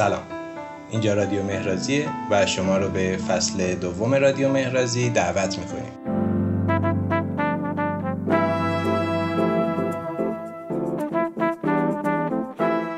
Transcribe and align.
سلام. 0.00 0.22
اینجا 0.90 1.14
رادیو 1.14 1.42
مهرازیه 1.42 2.08
و 2.30 2.46
شما 2.46 2.78
رو 2.78 2.88
به 2.88 3.18
فصل 3.28 3.74
دوم 3.74 4.14
رادیو 4.14 4.48
مهرازی 4.48 5.10
دعوت 5.10 5.58
می‌کنیم. 5.58 5.92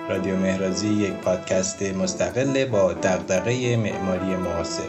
رادیو 0.08 0.36
مهرازی 0.36 0.88
یک 0.88 1.12
پادکست 1.12 1.82
مستقل 1.82 2.64
با 2.64 2.92
دغدغه 2.92 3.76
معماری 3.76 4.36
معاصر. 4.36 4.82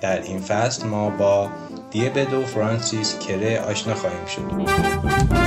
در 0.00 0.22
این 0.22 0.40
فصل 0.40 0.86
ما 0.86 1.10
با 1.10 1.48
دیبدو 1.90 2.42
فرانسیس 2.46 3.18
کره 3.18 3.60
آشنا 3.60 3.94
خواهیم 3.94 4.26
شد. 4.26 5.41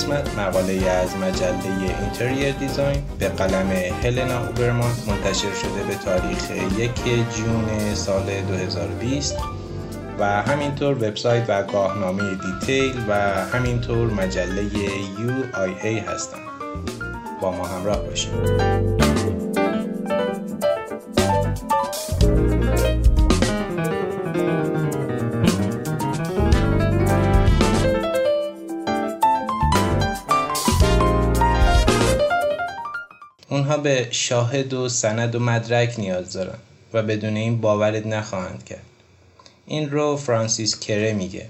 قسمت 0.00 0.38
مقاله 0.38 0.90
از 0.90 1.16
مجله 1.16 2.00
اینتریر 2.00 2.52
دیزاین 2.52 3.02
به 3.18 3.28
قلم 3.28 3.70
هلنا 4.02 4.46
اوبرمان 4.46 4.90
منتشر 5.06 5.54
شده 5.54 5.82
به 5.88 5.94
تاریخ 5.94 6.50
یک 6.78 7.04
جون 7.36 7.94
سال 7.94 8.24
2020 8.48 9.36
و 10.18 10.42
همینطور 10.42 10.94
وبسایت 10.94 11.44
و 11.48 11.62
گاهنامه 11.62 12.22
دیتیل 12.34 12.94
و 13.08 13.14
همینطور 13.52 14.10
مجله 14.10 14.70
UIA 15.16 16.08
هستند 16.08 16.40
با 17.40 17.50
ما 17.50 17.66
همراه 17.66 18.02
باشید. 18.02 19.09
اونها 33.60 33.76
به 33.76 34.08
شاهد 34.10 34.72
و 34.72 34.88
سند 34.88 35.34
و 35.34 35.38
مدرک 35.38 35.94
نیاز 35.98 36.32
دارن 36.32 36.58
و 36.92 37.02
بدون 37.02 37.36
این 37.36 37.60
باورت 37.60 38.06
نخواهند 38.06 38.64
کرد. 38.64 38.82
این 39.66 39.90
رو 39.90 40.16
فرانسیس 40.16 40.80
کره 40.80 41.12
میگه. 41.12 41.46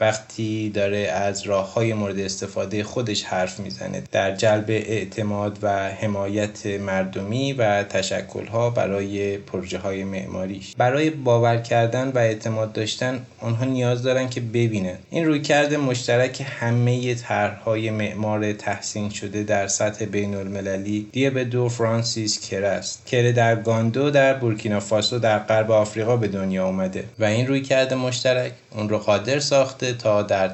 وقتی 0.00 0.70
داره 0.70 0.98
از 0.98 1.42
راه 1.42 1.72
های 1.72 1.92
مورد 1.92 2.18
استفاده 2.18 2.84
خودش 2.84 3.24
حرف 3.24 3.60
می‌زنه 3.60 4.02
در 4.12 4.34
جلب 4.34 4.70
اعتماد 4.70 5.58
و 5.62 5.88
حمایت 5.88 6.66
مردمی 6.66 7.52
و 7.52 7.82
تشکل 7.82 8.46
ها 8.46 8.70
برای 8.70 9.38
پروژه 9.38 9.78
های 9.78 10.04
معماریش. 10.04 10.74
برای 10.76 11.10
باور 11.10 11.56
کردن 11.56 12.08
و 12.08 12.18
اعتماد 12.18 12.72
داشتن 12.72 13.26
آنها 13.40 13.64
نیاز 13.64 14.02
دارن 14.02 14.28
که 14.28 14.40
ببینن. 14.40 14.98
این 15.10 15.24
روی 15.24 15.40
کرده 15.40 15.76
مشترک 15.76 16.44
همه 16.60 17.14
طرحهای 17.14 17.90
معمار 17.90 18.52
تحسین 18.52 19.10
شده 19.10 19.42
در 19.42 19.68
سطح 19.68 20.04
بین 20.04 20.34
المللی 20.34 21.06
دو 21.50 21.68
فرانسیس 21.68 22.48
کره 22.48 22.68
است. 22.68 23.06
کره 23.06 23.32
در 23.32 23.56
گاندو 23.56 24.10
در 24.10 24.34
بورکینافاسو 24.34 25.18
در 25.18 25.38
غرب 25.38 25.70
آفریقا 25.70 26.16
به 26.16 26.28
دنیا 26.28 26.66
اومده 26.66 27.04
و 27.18 27.24
این 27.24 27.46
روی 27.46 27.62
کرده 27.62 27.94
مشترک 27.94 28.52
اون 28.70 28.88
رو 28.88 28.98
قادر 28.98 29.38
ساخته 29.38 29.85
تا 29.92 30.22
در 30.22 30.48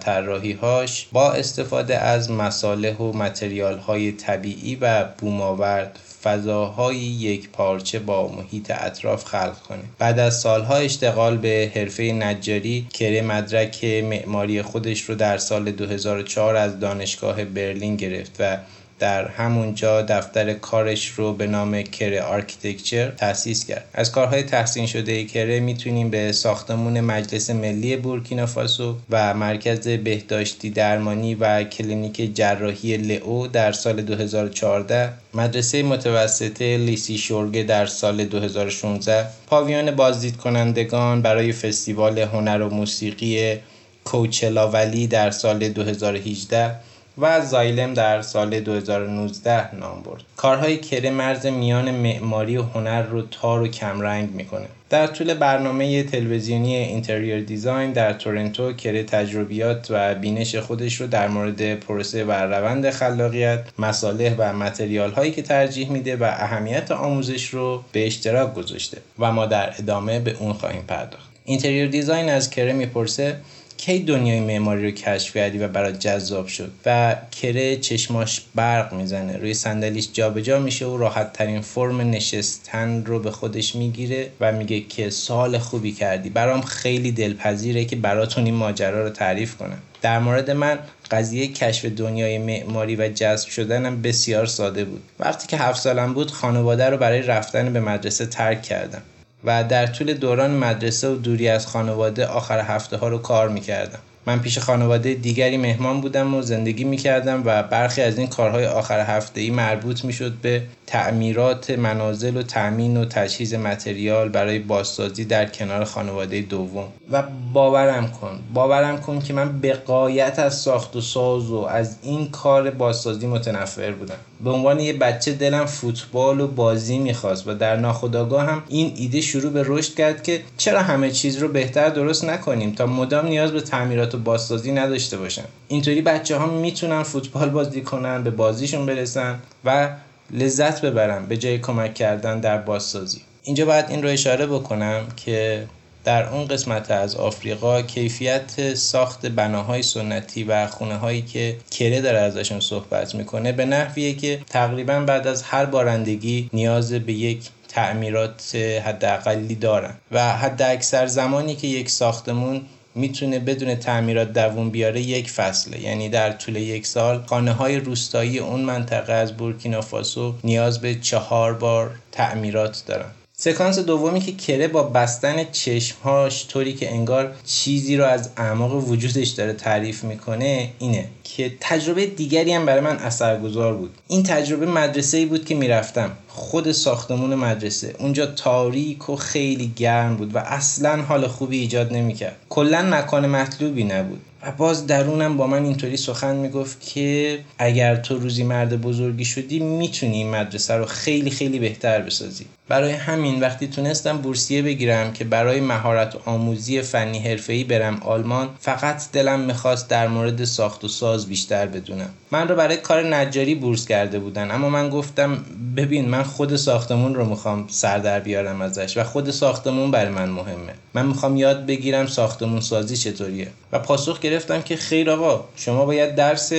هاش 0.63 1.07
با 1.13 1.33
استفاده 1.33 1.99
از 1.99 2.31
مصالح 2.31 2.97
و 2.97 3.13
متریال 3.13 3.79
های 3.79 4.13
طبیعی 4.13 4.77
و 4.81 5.05
بومآورد 5.05 5.99
فضاهای 6.23 6.97
یک 6.97 7.49
پارچه 7.49 7.99
با 7.99 8.29
محیط 8.29 8.73
اطراف 8.75 9.25
خلق 9.25 9.59
کنه. 9.69 9.83
بعد 9.99 10.19
از 10.19 10.41
سالها 10.41 10.77
اشتغال 10.77 11.37
به 11.37 11.73
حرفه 11.75 12.03
نجاری 12.03 12.87
کره 12.95 13.23
مدرک 13.23 13.85
معماری 13.85 14.63
خودش 14.63 15.01
رو 15.01 15.15
در 15.15 15.39
سال 15.39 15.71
2004 15.71 16.57
از 16.57 16.81
دانشگاه 16.81 17.45
برلین 17.45 17.97
گرفت 17.97 18.37
و 18.39 18.59
در 19.03 19.29
همونجا 19.29 20.03
دفتر 20.03 20.53
کارش 20.53 21.09
رو 21.09 21.33
به 21.33 21.47
نام 21.47 21.83
Kéré 21.83 22.23
Architecture 22.23 23.11
تأسیس 23.11 23.65
کرد. 23.65 23.85
از 23.95 24.13
کارهای 24.13 24.43
تحسین 24.43 24.87
شده 24.87 25.25
کره 25.25 25.61
می‌تونیم 25.61 26.11
به 26.11 26.33
ساختمون 26.33 27.01
مجلس 27.01 27.51
ملی 27.51 27.97
بورکینافاسو 27.97 28.97
و 29.11 29.35
مرکز 29.35 29.89
بهداشتی 29.89 30.71
درمانی 30.71 31.35
و 31.35 31.65
کلینیک 31.65 32.35
جراحی 32.35 32.97
لئو 32.97 33.47
در 33.47 33.73
سال 33.73 34.03
2014 34.03 35.13
مدرسه 35.35 35.83
متوسطه 35.83 36.77
Lycée 36.77 37.19
Schorge 37.19 37.63
در 37.63 37.87
سال 37.87 38.25
2016 38.25 39.27
پاویون 39.47 39.91
بازدید 39.91 40.37
کنندگان 40.37 41.23
برای 41.23 41.53
فستیوال 41.53 42.19
هنر 42.19 42.63
و 42.63 42.69
موسیقی 42.71 43.59
Coachella 44.05 44.66
Valley 44.66 45.07
در 45.07 45.31
سال 45.31 45.69
2018 45.69 46.75
و 47.19 47.41
Xylem 47.41 47.95
در 47.95 48.23
سال 48.23 48.61
2019 48.61 49.75
نام 49.75 50.03
برد. 50.03 50.23
کارهای 50.37 50.79
کره 50.79 51.11
مرز 51.11 51.47
میان 51.47 51.91
معماری 51.91 52.57
و 52.57 52.63
هنر 52.63 53.03
رو 53.03 53.23
تار 53.23 53.61
و 53.63 53.69
کمرنگ 53.69 54.31
می‌کنه. 54.31 54.67
در 54.91 55.07
طول 55.07 55.35
برنامه 55.35 56.03
تلویزیونی 56.03 56.77
Interior 56.77 57.41
Design 57.41 57.93
در 57.93 58.13
تورنتو 58.13 58.73
کره 58.73 59.03
تجربیات 59.03 59.87
و 59.91 60.15
بینش 60.15 60.57
خودش 60.57 61.01
رو 61.01 61.07
در 61.07 61.29
مورد 61.29 61.75
پروسه 61.75 62.25
و 62.25 62.33
روند 62.33 62.91
خلاقیت 62.91 63.65
مصالح 63.79 64.35
و 64.39 64.53
متریال 64.53 65.11
هایی 65.11 65.31
که 65.31 65.43
ترجیح 65.43 65.91
میده 65.91 66.17
و 66.17 66.25
اهمیت 66.25 66.91
آموزش 66.91 67.49
رو 67.49 67.85
به 67.93 68.07
اشتراک 68.07 68.55
گذاشته 68.55 68.99
و 69.19 69.33
ما 69.33 69.47
در 69.47 69.75
ادامه 69.79 70.21
به 70.21 70.37
اون 70.41 70.53
خواهیم 70.53 70.83
پرداخت. 70.83 71.33
Interior 71.45 71.89
Design 71.89 72.29
از 72.29 72.51
کره 72.51 72.73
می‌پرسه 72.73 73.37
کی 73.85 73.99
دنیای 73.99 74.41
معماری 74.41 74.85
رو 74.85 74.91
کشف 74.91 75.37
کردی 75.37 75.59
و 75.59 75.69
برات 75.69 75.99
جذاب 75.99 76.47
شد؟ 76.47 76.73
و 76.87 77.17
کره 77.31 77.77
چشماش 77.77 78.43
برق 78.55 78.93
می‌زنه. 78.95 79.37
روی 79.37 79.55
صندلیش 79.55 80.09
جابجا 80.13 80.59
میشه 80.59 80.87
و 80.87 80.97
راحت 80.97 81.33
ترین 81.33 81.61
فرم 81.61 82.01
نشستن 82.01 83.05
رو 83.05 83.19
به 83.19 83.31
خودش 83.31 83.75
می‌گیره 83.75 84.29
و 84.41 84.53
میگه 84.53 84.81
که 84.81 85.11
سال 85.11 85.59
خوبی 85.59 85.93
کردی. 85.93 86.31
برام 86.31 86.61
خیلی 86.61 87.13
دلپذیره 87.13 87.85
که 87.85 87.97
براتون 87.97 88.45
این 88.45 88.55
ماجرا 88.55 89.05
رو 89.05 89.11
تعریف 89.11 89.57
کنم. 89.57 89.79
در 90.03 90.19
مورد 90.19 90.51
من 90.51 90.79
قضیه 91.11 91.49
کشف 91.49 91.85
دنیای 91.85 92.39
معماری 92.39 92.97
و 92.97 93.09
جذب 93.09 93.49
شدنم 93.49 94.03
بسیار 94.03 94.47
ساده 94.47 94.85
بود. 94.85 95.03
وقتی 95.21 95.47
که 95.47 95.57
هفت 95.57 95.81
سالم 95.81 96.15
بود 96.15 96.31
خانواده 96.31 96.87
رو 96.87 96.97
برای 96.97 97.23
رفتن 97.23 97.73
به 97.73 97.81
مدرسه 97.81 98.27
ترک 98.27 98.63
کردم. 98.63 99.03
و 99.45 99.65
در 99.65 99.87
طول 99.87 100.15
دوران 100.15 100.51
مدرسه 100.51 101.09
و 101.09 101.17
دوری 101.17 101.49
از 101.49 101.67
خانواده 101.67 102.27
آخر 102.27 102.61
هفته 102.61 102.97
ها 102.97 103.09
رو 103.09 103.19
کار 103.19 103.49
می‌کردم. 103.49 103.99
من 104.27 104.39
پیش 104.39 104.59
خانواده 104.59 105.15
دیگری 105.15 105.57
مهمان 105.57 106.01
بودم 106.01 106.35
و 106.35 106.43
زندگی 106.43 106.85
می‌کردم 106.85 107.43
و 107.45 107.63
برخی 107.63 108.03
از 108.03 108.19
این 108.19 108.27
کارهای 108.27 108.67
آخر 108.67 109.01
هفته 109.01 109.41
ای 109.41 109.51
مربوط 109.51 110.05
می‌شد 110.05 110.33
به 110.43 110.63
تعمیرات 110.93 111.71
منازل 111.71 112.37
و 112.37 112.43
تأمین 112.43 112.97
و 112.97 113.05
تجهیز 113.05 113.55
متریال 113.55 114.29
برای 114.29 114.59
بازسازی 114.59 115.25
در 115.25 115.47
کنار 115.47 115.85
خانواده 115.85 116.41
دوم. 116.41 116.89
و 117.13 117.23
باورم 117.53 118.11
کن 118.11 118.39
باورم 118.55 119.01
کن 119.01 119.21
که 119.21 119.33
من 119.33 119.61
به 119.61 119.73
قایت 119.73 120.39
از 120.39 120.61
ساخت 120.61 120.97
و 120.97 121.01
ساز 121.01 121.51
و 121.51 121.57
از 121.59 121.97
این 122.03 122.31
کار 122.31 122.71
بازسازی 122.71 123.27
متنفر 123.27 123.93
بودم. 123.93 124.15
به 124.45 124.51
عنوان 124.51 124.81
یه 124.81 124.93
بچه 124.93 125.33
دلم 125.33 125.67
فوتبال 125.67 126.41
و 126.41 126.47
بازی 126.47 126.99
می‌خواست 126.99 127.49
و 127.49 127.55
در 127.55 127.77
ناخودآگاه 127.77 128.45
هم 128.45 128.63
این 128.69 128.93
ایده 128.97 129.21
شروع 129.21 129.53
به 129.53 129.63
رشد 129.67 129.95
کرد 129.95 130.23
که 130.23 130.41
چرا 130.57 130.83
همه 130.83 131.11
چیز 131.11 131.37
رو 131.37 131.49
بهتر 131.49 131.89
درست 131.89 132.25
نکنیم 132.25 132.73
تا 132.73 132.87
مدام 132.87 133.27
نیاز 133.27 133.53
به 133.53 133.61
تعمیرات 133.61 134.15
و 134.15 134.19
بازسازی 134.19 134.73
نداشته 134.73 135.17
باشن. 135.17 135.45
اینطوری 135.69 136.03
بچه 136.03 136.37
ها 136.37 136.47
می‌تونن 136.47 137.03
فوتبال 137.03 137.51
بازی 137.51 137.81
کنن 137.81 138.23
به 138.23 138.31
بازیشون 138.31 138.87
برسن 138.87 139.39
و 139.65 139.89
لذت 140.33 140.81
ببرم 140.85 141.27
به 141.27 141.37
جای 141.37 141.59
کمک 141.59 141.95
کردن 141.95 142.41
در 142.41 142.59
بازسازی. 142.59 143.21
اینجا 143.43 143.65
باید 143.67 143.85
این 143.89 144.03
رو 144.03 144.09
اشاره 144.09 144.47
بکنم 144.47 145.07
که 145.17 145.67
در 146.05 146.29
اون 146.29 146.47
قسمت 146.47 146.91
از 146.91 147.17
آفریقا 147.17 147.83
کیفیت 147.83 148.75
ساخت 148.75 149.27
بناهای 149.27 149.83
سنتی 149.83 150.45
و 150.45 150.67
خونه 150.67 150.97
هایی 150.97 151.23
که 151.23 151.57
کره 151.71 152.01
داره 152.01 152.19
ازشون 152.19 152.61
صحبت 152.61 153.15
می‌کنه 153.15 153.53
به 153.53 153.65
نحویه 153.65 154.15
که 154.15 154.41
تقریبا 154.51 155.01
بعد 155.01 155.27
از 155.27 155.43
هر 155.43 155.65
بارندگی 155.65 156.51
نیاز 156.53 156.93
به 156.93 157.13
یک 157.13 157.49
تعمیرات 157.69 158.55
حداقلی 158.85 159.55
دارن. 159.55 159.95
و 160.13 160.37
حد 160.37 160.63
اکثر 160.63 161.07
زمانی 161.07 161.57
که 161.57 161.67
یک 161.67 161.91
ساختمون 161.91 162.63
می‌تونه 162.95 163.39
بدون 163.39 163.75
تعمیرات 163.75 164.33
دووم 164.33 164.71
بیاره 164.71 165.01
یک 165.01 165.31
فصله. 165.31 165.81
یعنی 165.81 166.09
در 166.09 166.33
طول 166.33 166.57
یک 166.57 166.87
سال 166.87 167.23
خانه 167.27 167.53
های 167.53 167.77
روستایی 167.77 168.39
اون 168.39 168.61
منطقه 168.61 169.13
از 169.13 169.37
بورکینافاسو 169.37 170.35
نیاز 170.45 170.81
به 170.81 170.95
چهار 170.95 171.55
بار 171.55 171.91
تعمیرات 172.13 172.83
دارن. 172.87 173.11
سکانس 173.37 173.79
دومی 173.79 174.21
که 174.21 174.33
کره 174.33 174.69
با 174.69 174.83
بستن 174.83 175.45
چشمهاش 175.53 176.47
طوری 176.49 176.73
که 176.73 176.93
انگار 176.93 177.35
چیزی 177.45 177.97
رو 177.97 178.05
از 178.05 178.31
اعماق 178.37 178.89
وجودش 178.89 179.29
داره 179.29 179.53
تعریف 179.53 180.05
می‌کنه 180.05 180.71
اینه 180.79 181.09
که 181.25 181.53
تجربه 181.61 182.07
دیگری 182.07 182.53
هم 182.53 182.67
برای 182.67 182.81
من 182.81 182.97
اثرگذار 182.97 183.75
بود. 183.75 183.91
این 184.09 184.23
تجربه 184.23 184.67
مدرسه 184.67 185.17
ای 185.17 185.27
بود 185.27 185.45
که 185.45 185.55
می‌رفتم. 185.55 186.11
خود 186.35 186.73
ساختمون 186.73 187.35
مدرسه. 187.35 187.95
اونجا 187.99 188.27
تاریک 188.27 189.11
و 189.11 189.17
خیلی 189.17 189.73
گرم 189.77 190.17
بود 190.17 190.35
و 190.35 190.39
اصلا 190.39 191.03
حال 191.03 191.27
خوبی 191.27 191.59
ایجاد 191.59 191.93
نمی‌کرد. 191.93 192.37
کلا 192.49 192.83
مکان 192.83 193.27
مطلوبی 193.27 193.85
نبود. 193.85 194.21
و 194.43 194.53
باز 194.53 194.87
درونم 194.87 195.37
با 195.37 195.47
من 195.47 195.65
اینطوری 195.65 195.97
سخن 195.97 196.37
می‌گفت 196.37 196.81
که 196.81 197.39
اگر 197.59 197.97
تو 197.97 198.19
روزی 198.19 198.43
مرد 198.43 198.81
بزرگی 198.81 199.25
شدی 199.25 199.59
می‌تونی 199.59 200.17
این 200.17 200.31
مدرسه 200.31 200.75
رو 200.75 200.85
خیلی 200.85 201.31
خیلی 201.31 201.59
بهتر 201.59 202.01
بسازی. 202.01 202.47
برای 202.69 202.93
همین 202.93 203.41
وقتی 203.41 203.67
تونستم 203.67 204.19
بورسیه 204.19 204.63
بگیرم 204.63 205.13
که 205.13 205.25
برای 205.25 205.61
مهارت 205.61 206.15
آموزی 206.25 206.83
فنی 206.83 207.19
حرفه‌ای 207.19 207.65
برم 207.65 208.01
آلمان 208.05 208.49
فقط 208.61 209.03
دلم 209.13 209.41
می‌خواست 209.41 209.89
در 209.89 210.09
مورد 210.09 210.45
ساخت 210.45 210.85
و 210.85 210.89
ساز 210.89 211.27
بیشتر 211.27 211.67
بدونم. 211.67 212.11
من 212.31 212.49
رو 212.49 212.57
برای 212.57 212.77
کار 212.77 213.17
نجاری 213.17 213.55
بورس 213.55 213.87
کرده 213.87 214.19
بودن 214.19 214.51
اما 214.51 214.69
من 214.71 214.91
گفتم 214.91 215.45
ببین 215.77 216.09
من 216.09 216.22
خود 216.23 216.57
ساختمون 216.57 217.15
رو 217.15 217.25
می‌خوام 217.25 217.65
سر 217.69 217.99
در 217.99 218.21
بیارم 218.21 218.63
ازش 218.63 218.97
و 218.97 219.05
خود 219.05 219.31
ساختمون 219.31 219.91
برای 219.91 220.11
من 220.11 220.29
مهمه. 220.29 220.75
من 220.95 221.07
می‌خوام 221.07 221.37
یاد 221.37 221.67
بگیرم 221.67 222.07
ساختمون 222.07 222.61
سازی 222.61 222.97
چطوریه. 222.97 223.49
و 223.73 223.79
پاسخ 223.79 224.21
گرفتم 224.21 224.63
که 224.63 224.77
خیر 224.77 225.11
آقا 225.11 225.45
شما 225.57 225.85
باید 225.85 226.15
درس 226.15 226.53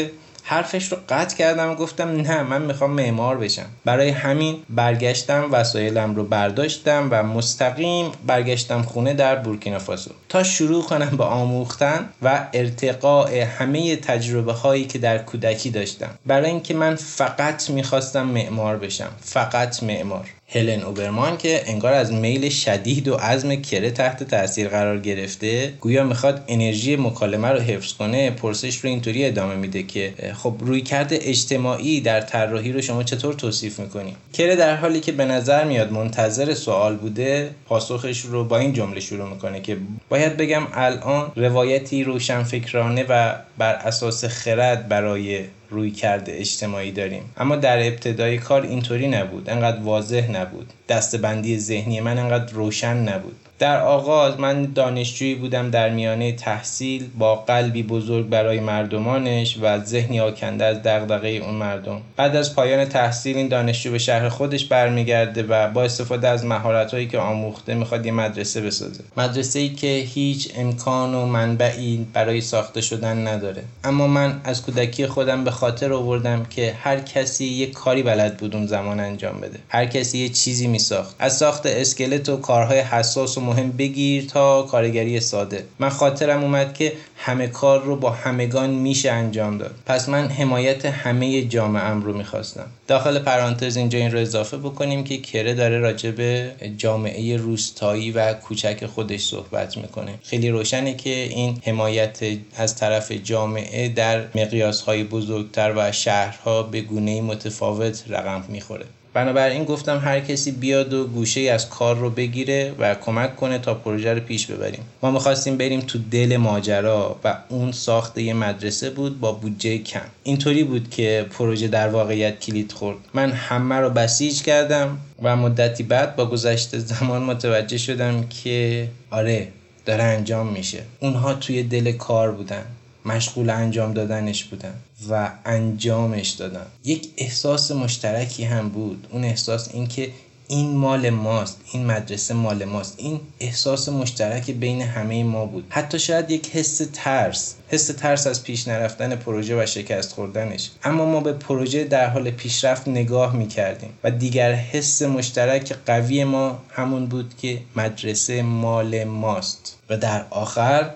حرفش 0.44 0.92
رو 0.92 0.98
قطع 1.10 1.38
کردم 1.38 1.70
و 1.70 1.76
گفتم 1.76 2.10
نه 2.10 2.44
من 2.44 2.62
می‌خوام 2.62 2.92
معمار 2.92 3.38
بشم. 3.38 3.66
برای 3.86 4.10
همین 4.10 4.56
برگشتم 4.70 5.50
وسایلم 5.52 6.16
رو 6.16 6.24
برداشتم 6.24 7.08
و 7.12 7.24
مستقیم 7.24 8.12
برگشتم 8.28 8.82
خونه 8.82 9.14
در 9.14 9.36
بورکینافاسو 9.36 10.12
تا 10.34 10.44
شروع 10.44 10.84
کنم 10.84 11.18
به 11.18 11.24
آموختن 11.24 12.10
و 12.22 12.48
ارتقاء 12.54 13.46
همه 13.46 13.96
تجربه 13.96 14.54
هایی 14.54 14.86
که 14.86 14.98
در 14.98 15.18
کودکی 15.18 15.70
داشتم. 15.70 16.10
برای 16.26 16.50
اینکه 16.50 16.74
من 16.74 16.96
فقط 16.96 17.70
می‌خواستم 17.70 18.24
معمار 18.24 18.78
بشم. 18.78 19.10
فقط 19.22 19.84
معمار. 19.84 20.30
هلن 20.48 20.82
اوبرمان 20.82 21.38
که 21.38 21.64
انگار 21.66 21.94
از 21.94 22.14
میل 22.14 22.50
شدید 22.50 23.08
و 23.08 23.16
عزم 23.16 23.56
کره 23.56 23.92
تحت 23.92 24.24
تاثیر 24.24 24.68
قرار 24.68 25.00
گرفته 25.00 25.74
گویا 25.82 26.04
می‌خواد 26.04 26.44
انرژی 26.48 26.96
مکالمه 26.96 27.48
رو 27.48 27.60
حفظ 27.60 27.94
کنه 27.94 28.32
پرسش 28.32 28.78
رو 28.78 28.90
اینطوری 28.90 29.26
ادامه 29.26 29.56
میده 29.56 29.84
که 29.84 30.14
خب 30.34 30.56
روی 30.60 30.82
کرده 30.82 31.20
اجتماعی 31.22 32.02
در 32.02 32.22
طراحی 32.22 32.72
رو 32.72 32.82
شما 32.82 33.04
چطور 33.04 33.34
توصیف 33.34 33.80
می‌کنی؟ 33.80 34.16
کره 34.34 34.56
در 34.56 34.76
حالی 34.76 35.00
که 35.00 35.12
به 35.12 35.26
نظر 35.26 35.64
میاد 35.64 35.92
منتظر 35.92 36.54
سوال 36.54 36.96
بوده 36.96 37.50
پاسخش 37.66 38.22
رو 38.22 38.44
با 38.44 38.58
این 38.58 38.74
جمله 38.74 39.00
شروع 39.00 39.30
می‌کنه 39.30 39.62
که 39.62 39.78
باید 40.10 40.23
بگم 40.30 40.68
الان 40.74 41.32
روایتی 41.36 42.04
روشنفکرانه 42.04 43.06
و 43.10 43.36
بر 43.58 43.74
اساس 43.74 44.26
خرد 44.26 44.88
برای 44.88 45.44
روی 45.70 45.92
کرده 45.92 46.32
اجتماعی 46.36 46.92
داریم. 46.92 47.24
اما 47.38 47.56
در 47.56 47.88
ابتدای 47.88 48.38
کار 48.38 48.62
اینطوری 48.62 49.08
نبود. 49.08 49.50
انقدر 49.50 49.80
واضح 49.84 50.32
نبود. 50.32 50.74
دستبندی 50.90 51.60
ذهنی 51.60 52.02
من 52.02 52.18
انقدر 52.18 52.54
روشن 52.54 52.98
نبود. 52.98 53.36
در 53.60 53.82
آغاز 53.82 54.40
من 54.40 54.66
دانشجویی 54.66 55.36
بودم 55.36 55.70
در 55.70 55.90
میانه 55.90 56.32
تحصیل 56.32 57.10
با 57.18 57.36
قلبی 57.36 57.84
بزرگ 57.84 58.30
برای 58.30 58.60
مردمانش 58.60 59.58
و 59.62 59.80
ذهنی 59.80 60.20
آکنده 60.20 60.66
از 60.66 60.84
دغدغه 60.84 61.28
اون 61.28 61.56
مردم. 61.56 62.02
بعد 62.16 62.36
از 62.36 62.56
پایان 62.56 62.86
تحصیل 62.86 63.38
این 63.38 63.48
دانشجو 63.48 63.92
به 63.92 63.98
شهر 63.98 64.30
خودش 64.30 64.66
برمیگرده 64.66 65.44
و 65.44 65.68
با 65.72 65.84
استفاده 65.84 66.28
از 66.28 66.46
مهارتهایی 66.46 67.08
که 67.08 67.18
آموخته 67.18 67.76
می‌خواد 67.76 68.06
یه 68.06 68.12
مدرسه 68.12 68.62
بسازه. 68.62 69.04
مدرسه 69.18 69.60
ای 69.60 69.70
که 69.70 69.88
هیچ 69.88 70.52
امکان 70.58 71.14
و 71.14 71.26
منبعی 71.26 72.08
برای 72.14 72.42
ساخته 72.42 72.82
شدن 72.82 73.28
نداره. 73.28 73.64
اما 73.84 74.08
من 74.08 74.42
از 74.44 74.62
کودکی 74.62 75.08
خودم 75.08 75.44
به 75.44 75.52
خاطر 75.52 75.94
آوردم 75.94 76.46
که 76.50 76.76
هر 76.84 77.00
کسی 77.00 77.46
یه 77.46 77.66
کاری 77.66 78.04
بلد 78.04 78.38
بود 78.38 78.56
اون 78.56 78.68
زمان 78.68 79.00
انجام 79.00 79.40
بده. 79.40 79.60
هر 79.70 79.86
کسی 79.86 80.18
یه 80.18 80.30
چیزی 80.30 80.68
میساخت. 80.68 81.16
از 81.20 81.38
ساخت 81.38 81.66
اسکلت 81.66 82.30
و 82.30 82.38
کارهای 82.38 82.80
حساس 82.80 83.38
و 83.38 83.42
مهم 83.44 83.72
بگیر 83.72 84.26
تا 84.26 84.62
کارگری 84.62 85.20
ساده. 85.20 85.66
من 85.80 85.90
خاطرم 85.90 86.44
اومد 86.44 86.74
که 86.74 86.94
همه 87.18 87.48
کار 87.48 87.84
رو 87.84 87.96
با 87.96 88.10
همگان 88.10 88.70
میشه 88.70 89.12
انجام 89.12 89.58
داد. 89.58 89.76
پس 89.86 90.10
من 90.10 90.28
حمایت 90.28 90.86
همه 90.86 91.42
جامعه 91.42 91.90
رو 91.90 92.18
می‌خواستم. 92.18 92.66
داخل 92.88 93.20
پرانتز 93.20 93.78
اینجا 93.78 94.00
این 94.00 94.12
رو 94.12 94.20
اضافه 94.20 94.58
بکنیم 94.58 95.04
که 95.04 95.18
کره 95.18 95.54
داره 95.54 95.80
راجع 95.80 96.12
به 96.12 96.52
جامعه 96.78 97.38
روستایی 97.38 98.12
و 98.12 98.34
کوچک 98.34 98.86
خودش 98.86 99.22
صحبت 99.22 99.78
می‌کنه. 99.78 100.14
خیلی 100.24 100.50
روشنه 100.50 100.94
که 100.94 101.10
این 101.10 101.58
حمایت 101.66 102.20
از 102.58 102.76
طرف 102.76 103.12
جامعه 103.12 103.90
در 103.90 104.22
مقیاس 104.36 104.82
های 104.82 105.04
بزرگتر 105.04 105.74
و 105.76 105.92
شهرها 105.92 106.64
به 106.64 106.82
گونه 106.82 107.22
متفاوت 107.22 108.04
رقم 108.10 108.44
می‌خوره. 108.50 108.86
بنابراین 109.14 109.64
گفتم 109.64 110.00
هر 110.00 110.20
کسی 110.20 110.52
بیاد 110.52 110.94
و 110.94 111.08
گوشه 111.08 111.42
از 111.42 111.70
کار 111.70 111.96
رو 111.96 112.10
بگیره 112.10 112.74
و 112.80 112.96
کمک 112.96 113.36
کنه 113.36 113.58
تا 113.58 113.74
پروژه 113.74 114.14
رو 114.14 114.20
پیش 114.20 114.48
ببریم. 114.48 114.84
ما 115.02 115.12
می‌خواستیم 115.12 115.58
بریم 115.58 115.80
تو 115.80 116.00
دل 116.12 116.38
ماجرا 116.38 117.20
و 117.24 117.38
اون 117.50 117.72
ساخت 117.72 118.18
یه 118.18 118.34
مدرسه 118.34 118.90
بود 118.90 119.20
با 119.20 119.32
بودجه 119.32 119.78
کم. 119.78 120.02
اینطوری 120.24 120.64
بود 120.64 120.90
که 120.90 121.26
پروژه 121.32 121.68
در 121.68 121.88
واقعیت 121.88 122.40
کلید 122.40 122.72
خورد. 122.72 122.98
من 123.14 123.32
همه 123.32 123.76
رو 123.76 123.90
بسیج 123.90 124.42
کردم 124.42 124.98
و 125.22 125.36
مدتی 125.36 125.84
بعد 125.84 126.16
با 126.16 126.26
گذشت 126.26 126.78
زمان 126.78 127.24
متوجه 127.24 127.78
شدم 127.78 128.28
که 128.28 128.88
آره 129.12 129.48
داره 129.86 130.04
انجام 130.04 130.48
میشه. 130.48 130.84
اونها 131.00 131.34
توی 131.34 131.64
دل 131.64 131.92
کار 131.92 132.32
بودن. 132.32 132.64
مشغول 133.06 133.50
انجام 133.50 133.94
دادنش 133.94 134.44
بودن 134.44 134.74
و 135.10 135.32
انجامش 135.46 136.30
دادن 136.30 136.66
یک 136.84 137.10
احساس 137.18 137.72
مشترکی 137.72 138.44
هم 138.44 138.70
بود. 138.70 139.08
اون 139.12 139.24
احساس 139.24 139.70
اینکه 139.74 140.10
این 140.48 140.76
مال 140.76 141.10
ماست 141.10 141.62
این 141.72 141.86
مدرسه 141.86 142.34
مال 142.34 142.66
ماست. 142.66 142.96
این 142.98 143.20
احساس 143.40 143.90
مشترک 143.90 144.52
بین 144.52 144.82
همه 144.82 145.24
ما 145.24 145.46
بود. 145.46 145.66
حتی 145.70 146.00
شاید 146.00 146.32
یک 146.32 146.50
حس 146.50 146.82
ترس. 146.94 147.56
حس 147.68 147.88
ترس 147.88 148.28
از 148.28 148.44
پیش 148.44 148.68
نرفتن 148.68 149.16
پروژه 149.16 149.64
و 149.64 149.66
شکست 149.66 150.12
خوردنش. 150.12 150.72
اما 150.84 151.06
ما 151.06 151.20
به 151.20 151.34
پروژه 151.34 151.84
در 151.84 152.10
حال 152.10 152.32
پیشرفت 152.32 152.88
نگاه 152.88 153.36
می 153.36 153.48
کردیم 153.48 153.90
و 154.04 154.12
دیگر 154.12 154.54
حس 154.54 155.02
مشترک 155.02 155.76
قوی 155.86 156.24
ما 156.24 156.62
همون 156.70 157.06
بود 157.06 157.34
که 157.42 157.62
مدرسه 157.76 158.42
مال 158.42 159.04
ماست. 159.04 159.78
و 159.90 159.98
در 159.98 160.26
آخر 160.30 160.90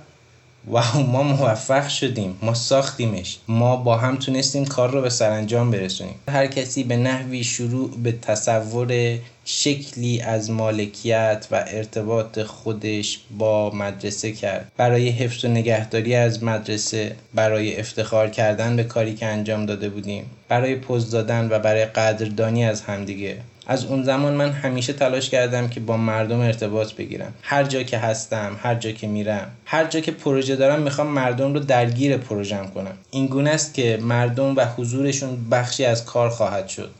واو 0.69 1.03
ما 1.03 1.23
موفق 1.23 1.87
شدیم 1.87 2.37
ما 2.41 2.53
ساختیمش. 2.53 3.37
ما 3.47 3.75
با 3.75 3.97
هم 3.97 4.15
تونستیم 4.15 4.65
کار 4.65 4.91
رو 4.91 5.01
به 5.01 5.09
سرانجام 5.09 5.71
برسونیم. 5.71 6.15
هر 6.29 6.47
کسی 6.47 6.83
به 6.83 6.97
نحوی 6.97 7.43
شروع 7.43 7.91
به 8.03 8.11
تصور 8.11 9.19
شکلی 9.45 10.21
از 10.21 10.51
مالکیت 10.51 11.47
و 11.51 11.65
ارتباط 11.67 12.39
خودش 12.39 13.19
با 13.37 13.71
مدرسه 13.75 14.31
کرد. 14.31 14.71
برای 14.77 15.09
حفظ 15.09 15.45
و 15.45 15.47
نگهداری 15.47 16.15
از 16.15 16.43
مدرسه 16.43 17.15
برای 17.33 17.79
افتخار 17.79 18.29
کردن 18.29 18.75
به 18.75 18.83
کاری 18.83 19.15
که 19.15 19.25
انجام 19.25 19.65
داده 19.65 19.89
بودیم. 19.89 20.25
برای 20.49 20.75
پوز 20.75 21.11
دادن 21.11 21.47
و 21.51 21.59
برای 21.59 21.85
قدردانی 21.85 22.65
از 22.65 22.81
همدیگه. 22.81 23.37
از 23.67 23.85
اون 23.85 24.03
زمان 24.03 24.33
من 24.33 24.51
همیشه 24.51 24.93
تلاش 24.93 25.29
کردم 25.29 25.67
که 25.67 25.79
با 25.79 25.97
مردم 25.97 26.39
ارتباط 26.39 26.93
بگیرم. 26.93 27.33
هر 27.41 27.63
جا 27.63 27.83
که 27.83 27.97
هستم 27.97 28.59
هر 28.63 28.75
جا 28.75 28.91
که 28.91 29.07
میرم 29.07 29.51
هر 29.65 29.85
جا 29.85 29.99
که 29.99 30.11
پروژه 30.11 30.55
دارم 30.55 30.81
می‌خوام 30.81 31.07
مردم 31.07 31.53
رو 31.53 31.59
درگیر 31.59 32.17
پروژم 32.17 32.67
کنم. 32.75 32.97
این 33.11 33.27
گونه 33.27 33.49
است 33.49 33.73
که 33.73 33.99
مردم 34.01 34.55
و 34.55 34.65
حضورشون 34.65 35.49
بخشی 35.49 35.85
از 35.85 36.05
کار 36.05 36.29
خواهد 36.29 36.67
شد. 36.67 36.91